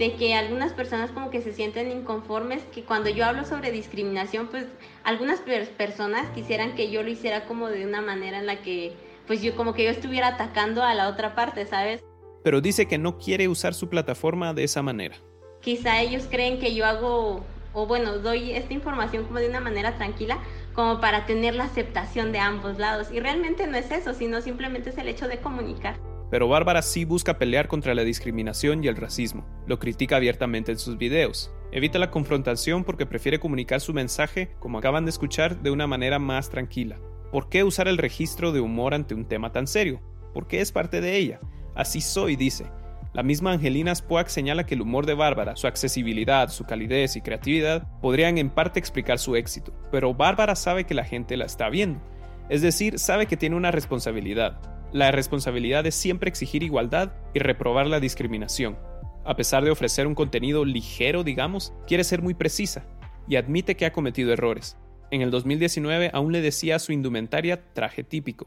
de 0.01 0.17
que 0.17 0.35
algunas 0.35 0.73
personas 0.73 1.13
como 1.13 1.31
que 1.31 1.43
se 1.43 1.53
sienten 1.53 1.93
inconformes, 1.93 2.65
que 2.75 2.83
cuando 2.83 3.09
yo 3.09 3.25
hablo 3.25 3.45
sobre 3.45 3.71
discriminación, 3.71 4.49
pues 4.49 4.67
algunas 5.05 5.39
personas 5.77 6.29
quisieran 6.31 6.75
que 6.75 6.91
yo 6.91 7.05
lo 7.05 7.09
hiciera 7.09 7.45
como 7.45 7.69
de 7.69 7.87
una 7.87 8.01
manera 8.01 8.41
en 8.41 8.47
la 8.47 8.63
que 8.63 8.97
pues 9.29 9.41
yo 9.41 9.55
como 9.55 9.75
que 9.75 9.85
yo 9.85 9.91
estuviera 9.91 10.29
atacando 10.29 10.83
a 10.83 10.95
la 10.95 11.09
otra 11.09 11.37
parte, 11.37 11.65
¿sabes? 11.67 12.03
Pero 12.43 12.61
dice 12.61 12.87
que 12.87 12.99
no 12.99 13.19
quiere 13.19 13.47
usar 13.47 13.75
su 13.75 13.89
plataforma 13.89 14.53
de 14.55 14.65
esa 14.65 14.83
manera 14.83 15.17
quizá 15.61 16.01
ellos 16.01 16.27
creen 16.31 16.59
que 16.59 16.75
yo 16.75 16.87
hago, 16.87 17.45
o 17.73 17.87
bueno, 17.87 18.19
doy 18.19 18.53
esta 18.53 18.73
información 18.73 19.25
como 19.25 19.39
de 19.39 19.49
una 19.49 19.61
manera 19.61 19.97
tranquila, 19.97 20.39
como 20.73 21.01
para 21.01 21.27
tener 21.27 21.55
la 21.55 21.65
aceptación 21.65 22.33
de 22.33 22.39
ambos 22.39 22.79
lados. 22.79 23.09
Y 23.13 23.21
realmente 23.21 23.67
no 23.67 23.77
es 23.77 23.91
eso, 23.91 24.15
sino 24.15 24.41
simplemente 24.41 24.91
es 24.91 24.99
el 24.99 25.09
hecho 25.09 25.29
de 25.29 25.39
comunicar. 25.39 25.99
Pero 26.31 26.47
Bárbara 26.47 26.83
sí 26.83 27.05
busca 27.05 27.39
pelear 27.39 27.69
contra 27.69 27.95
la 27.95 28.05
discriminación 28.05 28.85
y 28.85 28.89
el 28.89 28.97
racismo. 28.97 29.47
Lo 29.67 29.79
critica 29.79 30.17
abiertamente 30.17 30.73
en 30.73 30.79
sus 30.79 30.99
videos. 30.99 31.51
Evita 31.73 31.99
la 31.99 32.11
confrontación 32.11 32.85
porque 32.85 33.07
prefiere 33.07 33.41
comunicar 33.41 33.81
su 33.81 33.95
mensaje, 33.95 34.51
como 34.59 34.79
acaban 34.79 35.05
de 35.05 35.11
escuchar, 35.11 35.61
de 35.63 35.71
una 35.71 35.87
manera 35.87 36.19
más 36.19 36.51
tranquila. 36.51 36.99
¿Por 37.33 37.49
qué 37.49 37.63
usar 37.63 37.89
el 37.89 37.99
registro 37.99 38.53
de 38.53 38.61
humor 38.61 38.95
ante 38.95 39.15
un 39.15 39.27
tema 39.27 39.53
tan 39.53 39.67
serio? 39.67 40.01
Porque 40.33 40.61
es 40.61 40.73
parte 40.73 41.01
de 41.01 41.17
ella. 41.17 41.41
Así 41.75 42.01
soy, 42.01 42.37
dice. 42.37 42.67
La 43.13 43.23
misma 43.23 43.53
Angelina 43.53 43.95
Spoak 43.95 44.29
señala 44.29 44.65
que 44.65 44.75
el 44.75 44.81
humor 44.81 45.05
de 45.05 45.15
Bárbara, 45.15 45.57
su 45.57 45.67
accesibilidad, 45.67 46.49
su 46.51 46.65
calidez 46.65 47.17
y 47.17 47.21
creatividad 47.21 47.87
podrían 48.01 48.39
en 48.39 48.51
parte 48.51 48.79
explicar 48.79 49.19
su 49.19 49.35
éxito, 49.35 49.73
pero 49.91 50.15
Bárbara 50.15 50.55
sabe 50.55 50.85
que 50.85 50.95
la 50.95 51.05
gente 51.05 51.37
la 51.37 51.47
está 51.47 51.69
viendo, 51.71 52.01
es 52.49 52.63
decir, 52.63 52.99
sabe 52.99 53.27
que 53.27 53.37
tiene 53.37 53.57
una 53.57 53.71
responsabilidad. 53.71 54.61
La 54.93 55.11
responsabilidad 55.11 55.87
es 55.87 55.95
siempre 55.95 56.29
exigir 56.29 56.63
igualdad 56.63 57.13
y 57.35 57.41
reprobar 57.41 57.87
la 57.87 58.01
discriminación. 58.01 58.79
A 59.25 59.37
pesar 59.37 59.65
de 59.65 59.71
ofrecer 59.71 60.07
un 60.07 60.15
contenido 60.15 60.65
ligero, 60.65 61.25
digamos, 61.25 61.75
quiere 61.87 62.05
ser 62.05 62.23
muy 62.23 62.35
precisa 62.35 62.87
y 63.27 63.37
admite 63.37 63.75
que 63.75 63.85
ha 63.85 63.93
cometido 63.93 64.33
errores. 64.33 64.79
En 65.11 65.23
el 65.23 65.31
2019 65.31 66.11
aún 66.13 66.33
le 66.33 66.43
decía 66.43 66.77
a 66.77 66.79
su 66.79 66.93
indumentaria 66.93 67.63
traje 67.73 68.05
típico. 68.05 68.47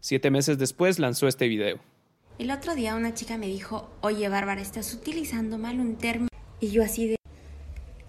Siete 0.00 0.30
meses 0.30 0.58
después 0.58 0.98
lanzó 0.98 1.28
este 1.28 1.46
video. 1.46 1.78
El 2.38 2.50
otro 2.50 2.74
día 2.74 2.96
una 2.96 3.14
chica 3.14 3.36
me 3.36 3.46
dijo, 3.46 3.88
oye 4.00 4.28
Bárbara, 4.28 4.60
estás 4.60 4.92
utilizando 4.92 5.56
mal 5.56 5.78
un 5.78 5.96
término. 5.96 6.28
Y 6.58 6.70
yo 6.70 6.82
así 6.82 7.06
de, 7.06 7.16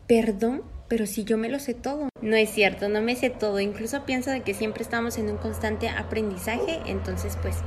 perdón, 0.08 0.64
pero 0.88 1.06
si 1.06 1.26
yo 1.26 1.38
me 1.38 1.50
lo 1.50 1.60
sé 1.60 1.76
todo. 1.76 2.10
No 2.22 2.36
es 2.36 2.50
cierto, 2.50 2.90
no 2.90 3.02
me 3.02 3.16
sé 3.16 3.30
todo. 3.30 3.60
Incluso 3.60 4.04
pienso 4.06 4.32
de 4.32 4.42
que 4.42 4.56
siempre 4.56 4.84
estamos 4.84 5.20
en 5.20 5.30
un 5.30 5.38
constante 5.38 5.88
aprendizaje, 5.90 6.80
entonces 6.88 7.38
pues 7.42 7.58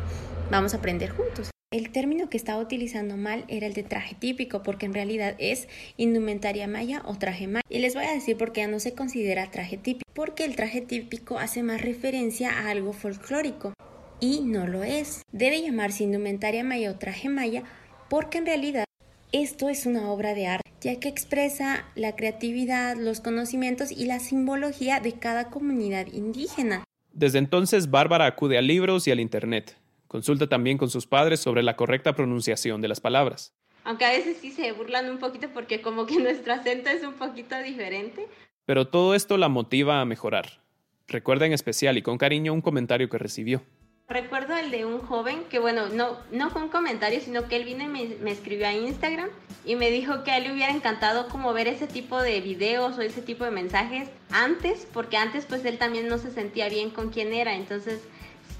vamos 0.50 0.74
a 0.74 0.78
aprender 0.78 1.10
juntos. 1.10 1.50
El 1.74 1.90
término 1.90 2.30
que 2.30 2.36
estaba 2.36 2.62
utilizando 2.62 3.16
mal 3.16 3.44
era 3.48 3.66
el 3.66 3.74
de 3.74 3.82
traje 3.82 4.14
típico, 4.14 4.62
porque 4.62 4.86
en 4.86 4.94
realidad 4.94 5.34
es 5.38 5.66
indumentaria 5.96 6.68
maya 6.68 7.02
o 7.04 7.18
traje 7.18 7.48
maya. 7.48 7.64
Y 7.68 7.80
les 7.80 7.96
voy 7.96 8.04
a 8.04 8.12
decir 8.12 8.36
por 8.36 8.52
qué 8.52 8.60
ya 8.60 8.68
no 8.68 8.78
se 8.78 8.94
considera 8.94 9.50
traje 9.50 9.76
típico, 9.76 10.08
porque 10.14 10.44
el 10.44 10.54
traje 10.54 10.82
típico 10.82 11.36
hace 11.36 11.64
más 11.64 11.80
referencia 11.80 12.52
a 12.52 12.70
algo 12.70 12.92
folclórico 12.92 13.74
y 14.20 14.42
no 14.42 14.68
lo 14.68 14.84
es. 14.84 15.22
Debe 15.32 15.62
llamarse 15.62 16.04
indumentaria 16.04 16.62
maya 16.62 16.92
o 16.92 16.94
traje 16.94 17.28
maya 17.28 17.64
porque 18.08 18.38
en 18.38 18.46
realidad 18.46 18.84
esto 19.32 19.68
es 19.68 19.84
una 19.84 20.12
obra 20.12 20.34
de 20.34 20.46
arte, 20.46 20.70
ya 20.80 21.00
que 21.00 21.08
expresa 21.08 21.86
la 21.96 22.14
creatividad, 22.14 22.96
los 22.96 23.20
conocimientos 23.20 23.90
y 23.90 24.04
la 24.04 24.20
simbología 24.20 25.00
de 25.00 25.14
cada 25.14 25.50
comunidad 25.50 26.06
indígena. 26.12 26.84
Desde 27.12 27.38
entonces, 27.38 27.90
Bárbara 27.90 28.26
acude 28.26 28.58
a 28.58 28.62
libros 28.62 29.08
y 29.08 29.10
al 29.10 29.18
Internet. 29.18 29.76
Consulta 30.14 30.46
también 30.46 30.78
con 30.78 30.90
sus 30.90 31.08
padres 31.08 31.40
sobre 31.40 31.64
la 31.64 31.74
correcta 31.74 32.14
pronunciación 32.14 32.80
de 32.80 32.86
las 32.86 33.00
palabras. 33.00 33.52
Aunque 33.82 34.04
a 34.04 34.10
veces 34.10 34.36
sí 34.40 34.52
se 34.52 34.70
burlan 34.70 35.10
un 35.10 35.18
poquito 35.18 35.48
porque 35.52 35.82
como 35.82 36.06
que 36.06 36.18
nuestro 36.22 36.52
acento 36.52 36.88
es 36.88 37.02
un 37.02 37.14
poquito 37.14 37.58
diferente. 37.58 38.28
Pero 38.64 38.86
todo 38.86 39.16
esto 39.16 39.36
la 39.38 39.48
motiva 39.48 40.00
a 40.00 40.04
mejorar. 40.04 40.60
Recuerda 41.08 41.46
en 41.46 41.52
especial 41.52 41.98
y 41.98 42.02
con 42.02 42.16
cariño 42.16 42.52
un 42.52 42.60
comentario 42.60 43.08
que 43.08 43.18
recibió. 43.18 43.64
Recuerdo 44.06 44.54
el 44.56 44.70
de 44.70 44.84
un 44.84 45.00
joven 45.00 45.42
que, 45.50 45.58
bueno, 45.58 45.88
no, 45.88 46.18
no 46.30 46.50
fue 46.50 46.62
un 46.62 46.68
comentario, 46.68 47.20
sino 47.20 47.48
que 47.48 47.56
él 47.56 47.64
vino 47.64 47.82
y 47.82 47.88
me, 47.88 48.30
escribió 48.30 48.68
a 48.68 48.72
Instagram 48.72 49.30
y 49.64 49.74
me 49.74 49.90
dijo 49.90 50.22
que 50.22 50.30
a 50.30 50.36
él 50.36 50.44
le 50.44 50.52
hubiera 50.52 50.72
encantado 50.72 51.28
como 51.28 51.52
ver 51.52 51.66
ese 51.66 51.88
tipo 51.88 52.22
de 52.22 52.40
videos 52.40 52.96
o 52.98 53.00
ese 53.00 53.20
tipo 53.20 53.44
de 53.44 53.50
mensajes 53.50 54.10
antes, 54.30 54.86
porque 54.92 55.16
antes 55.16 55.46
pues 55.46 55.64
él 55.64 55.78
también 55.78 56.06
no 56.06 56.18
se 56.18 56.30
sentía 56.30 56.68
bien 56.68 56.90
con 56.90 57.10
quién 57.10 57.32
era, 57.32 57.56
entonces 57.56 58.06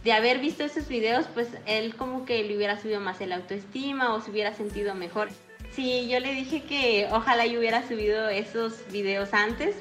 de 0.05 0.13
haber 0.13 0.39
visto 0.39 0.65
esos 0.65 0.87
videos 0.89 1.27
pues 1.35 1.49
él 1.67 1.97
como 1.97 2.25
que 2.25 2.45
le 2.45 2.57
hubiera 2.57 2.81
subido 2.81 3.01
más 3.01 3.21
el 3.21 3.33
autoestima 3.33 4.15
o 4.15 4.21
se 4.21 4.31
hubiera 4.31 4.55
sentido 4.55 4.95
mejor. 4.95 5.29
Sí, 5.71 6.07
yo 6.09 6.21
le 6.21 6.33
dije 6.35 6.63
que 6.63 7.09
ojalá 7.11 7.47
yo 7.47 7.59
hubiera 7.59 7.87
subido 7.89 8.29
esos 8.29 8.81
videos 8.93 9.33
antes 9.33 9.75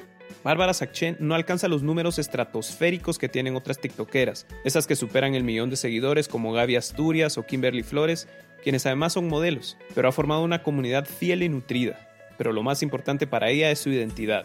Bárbara 0.44 0.74
Sacchen 0.74 1.16
no 1.20 1.34
alcanza 1.34 1.68
los 1.68 1.82
números 1.82 2.18
estratosféricos 2.18 3.18
que 3.18 3.30
tienen 3.30 3.56
otras 3.56 3.80
tiktokeras, 3.80 4.46
esas 4.64 4.86
que 4.86 4.94
superan 4.94 5.34
el 5.34 5.42
millón 5.42 5.70
de 5.70 5.76
seguidores 5.76 6.28
como 6.28 6.52
Gaby 6.52 6.76
Asturias 6.76 7.38
o 7.38 7.46
Kimberly 7.46 7.82
Flores, 7.82 8.28
quienes 8.62 8.84
además 8.84 9.14
son 9.14 9.26
modelos, 9.26 9.78
pero 9.94 10.06
ha 10.06 10.12
formado 10.12 10.42
una 10.42 10.62
comunidad 10.62 11.06
fiel 11.06 11.42
y 11.42 11.48
nutrida. 11.48 11.98
Pero 12.36 12.52
lo 12.52 12.62
más 12.62 12.82
importante 12.82 13.26
para 13.26 13.48
ella 13.48 13.70
es 13.70 13.78
su 13.78 13.90
identidad, 13.90 14.44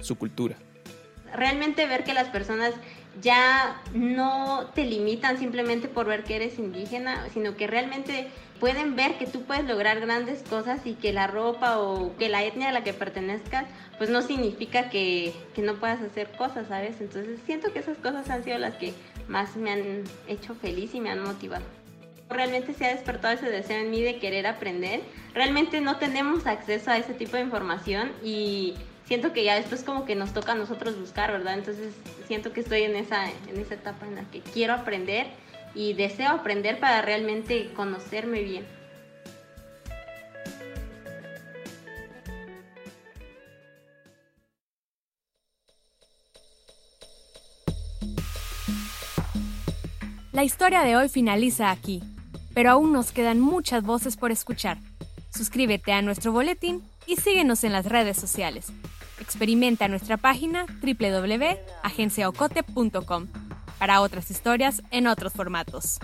su 0.00 0.16
cultura. 0.16 0.56
Realmente 1.34 1.86
ver 1.86 2.04
que 2.04 2.12
las 2.12 2.28
personas 2.28 2.74
ya 3.20 3.80
no 3.92 4.70
te 4.74 4.84
limitan 4.84 5.38
simplemente 5.38 5.88
por 5.88 6.06
ver 6.06 6.24
que 6.24 6.36
eres 6.36 6.58
indígena, 6.58 7.28
sino 7.32 7.56
que 7.56 7.66
realmente 7.66 8.28
pueden 8.60 8.94
ver 8.94 9.18
que 9.18 9.26
tú 9.26 9.42
puedes 9.42 9.64
lograr 9.64 10.00
grandes 10.00 10.42
cosas 10.42 10.82
y 10.84 10.94
que 10.94 11.12
la 11.12 11.26
ropa 11.26 11.78
o 11.78 12.16
que 12.18 12.28
la 12.28 12.44
etnia 12.44 12.68
a 12.68 12.72
la 12.72 12.84
que 12.84 12.92
pertenezcas, 12.92 13.64
pues 13.98 14.10
no 14.10 14.22
significa 14.22 14.90
que, 14.90 15.32
que 15.54 15.62
no 15.62 15.74
puedas 15.76 16.00
hacer 16.02 16.30
cosas, 16.32 16.68
¿sabes? 16.68 17.00
Entonces 17.00 17.40
siento 17.46 17.72
que 17.72 17.80
esas 17.80 17.98
cosas 17.98 18.28
han 18.30 18.44
sido 18.44 18.58
las 18.58 18.74
que 18.76 18.92
más 19.28 19.56
me 19.56 19.72
han 19.72 20.04
hecho 20.28 20.54
feliz 20.54 20.94
y 20.94 21.00
me 21.00 21.10
han 21.10 21.22
motivado. 21.22 21.64
Realmente 22.28 22.74
se 22.74 22.86
ha 22.86 22.94
despertado 22.94 23.34
ese 23.34 23.50
deseo 23.50 23.80
en 23.80 23.90
mí 23.90 24.02
de 24.02 24.18
querer 24.18 24.46
aprender. 24.46 25.00
Realmente 25.34 25.80
no 25.80 25.96
tenemos 25.96 26.46
acceso 26.46 26.90
a 26.90 26.98
ese 26.98 27.12
tipo 27.12 27.36
de 27.36 27.42
información 27.42 28.12
y 28.22 28.74
siento 29.10 29.32
que 29.32 29.42
ya 29.42 29.56
después 29.56 29.82
como 29.82 30.04
que 30.04 30.14
nos 30.14 30.32
toca 30.32 30.52
a 30.52 30.54
nosotros 30.54 30.96
buscar, 30.96 31.32
¿verdad? 31.32 31.54
Entonces 31.54 31.92
siento 32.28 32.52
que 32.52 32.60
estoy 32.60 32.82
en 32.82 32.94
esa, 32.94 33.28
en 33.28 33.58
esa 33.58 33.74
etapa 33.74 34.06
en 34.06 34.14
la 34.14 34.22
que 34.30 34.38
quiero 34.38 34.72
aprender 34.72 35.26
y 35.74 35.94
deseo 35.94 36.28
aprender 36.28 36.78
para 36.78 37.02
realmente 37.02 37.72
conocerme 37.74 38.44
bien. 38.44 38.64
La 50.30 50.44
historia 50.44 50.82
de 50.82 50.94
hoy 50.94 51.08
finaliza 51.08 51.72
aquí, 51.72 52.00
pero 52.54 52.70
aún 52.70 52.92
nos 52.92 53.10
quedan 53.10 53.40
muchas 53.40 53.82
voces 53.82 54.16
por 54.16 54.30
escuchar. 54.30 54.78
Suscríbete 55.34 55.90
a 55.90 56.00
nuestro 56.00 56.30
boletín 56.30 56.84
y 57.08 57.16
síguenos 57.16 57.64
en 57.64 57.72
las 57.72 57.86
redes 57.86 58.16
sociales. 58.16 58.72
Experimenta 59.20 59.88
nuestra 59.88 60.16
página 60.16 60.66
www.agenciaocote.com 60.82 63.26
para 63.78 64.00
otras 64.00 64.30
historias 64.30 64.82
en 64.90 65.06
otros 65.06 65.32
formatos. 65.32 65.98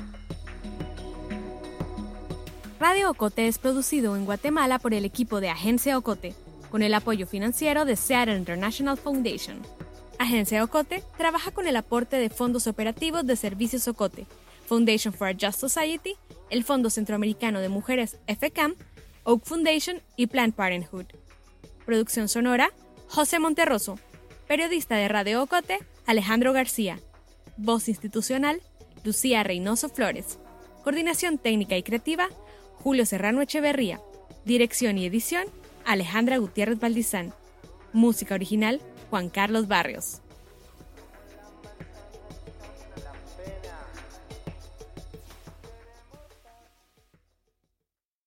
Radio 2.79 3.11
Ocote 3.11 3.49
es 3.49 3.59
producido 3.59 4.15
en 4.17 4.27
Guatemala 4.27 4.79
por 4.79 4.95
el 4.95 5.05
equipo 5.05 5.41
de 5.41 5.49
Agencia 5.49 5.97
Ocote, 5.97 6.35
con 6.71 6.83
el 6.83 6.93
apoyo 6.95 7.27
financiero 7.27 7.87
de 7.87 7.97
Seattle 7.97 8.37
International 8.37 8.99
Foundation. 8.99 9.63
Agencia 10.19 10.63
Ocote 10.63 11.03
trabaja 11.17 11.51
con 11.51 11.67
el 11.67 11.77
aporte 11.77 12.17
de 12.17 12.31
fondos 12.31 12.67
operativos 12.67 13.27
de 13.27 13.37
Servicios 13.37 13.89
Ocote, 13.89 14.27
Foundation 14.67 15.15
for 15.15 15.29
a 15.29 15.33
Just 15.33 15.59
Society, 15.59 16.17
el 16.51 16.65
Fondo 16.65 16.91
Centroamericano 16.91 17.61
de 17.61 17.69
Mujeres 17.69 18.19
FCAM, 18.27 18.75
Oak 19.25 19.45
Foundation 19.45 20.03
y 20.17 20.27
Planned 20.27 20.55
Parenthood. 20.55 21.07
Producción 21.85 22.29
sonora, 22.29 22.73
José 23.09 23.39
Monterroso. 23.39 23.99
Periodista 24.47 24.97
de 24.97 25.09
Radio 25.09 25.43
Ocote, 25.43 25.79
Alejandro 26.07 26.53
García. 26.53 27.01
Voz 27.57 27.89
institucional, 27.89 28.61
Lucía 29.05 29.43
Reynoso 29.43 29.89
Flores. 29.89 30.39
Coordinación 30.85 31.39
técnica 31.39 31.77
y 31.77 31.83
creativa, 31.83 32.29
Julio 32.75 33.07
Serrano 33.07 33.41
Echeverría. 33.41 34.01
Dirección 34.45 34.99
y 34.99 35.07
edición, 35.07 35.47
Alejandra 35.85 36.39
Gutiérrez 36.39 36.79
Valdizán. 36.79 37.33
Música 37.93 38.35
original, 38.35 38.81
Juan 39.11 39.31
Carlos 39.31 39.69
Barrios. 39.69 40.21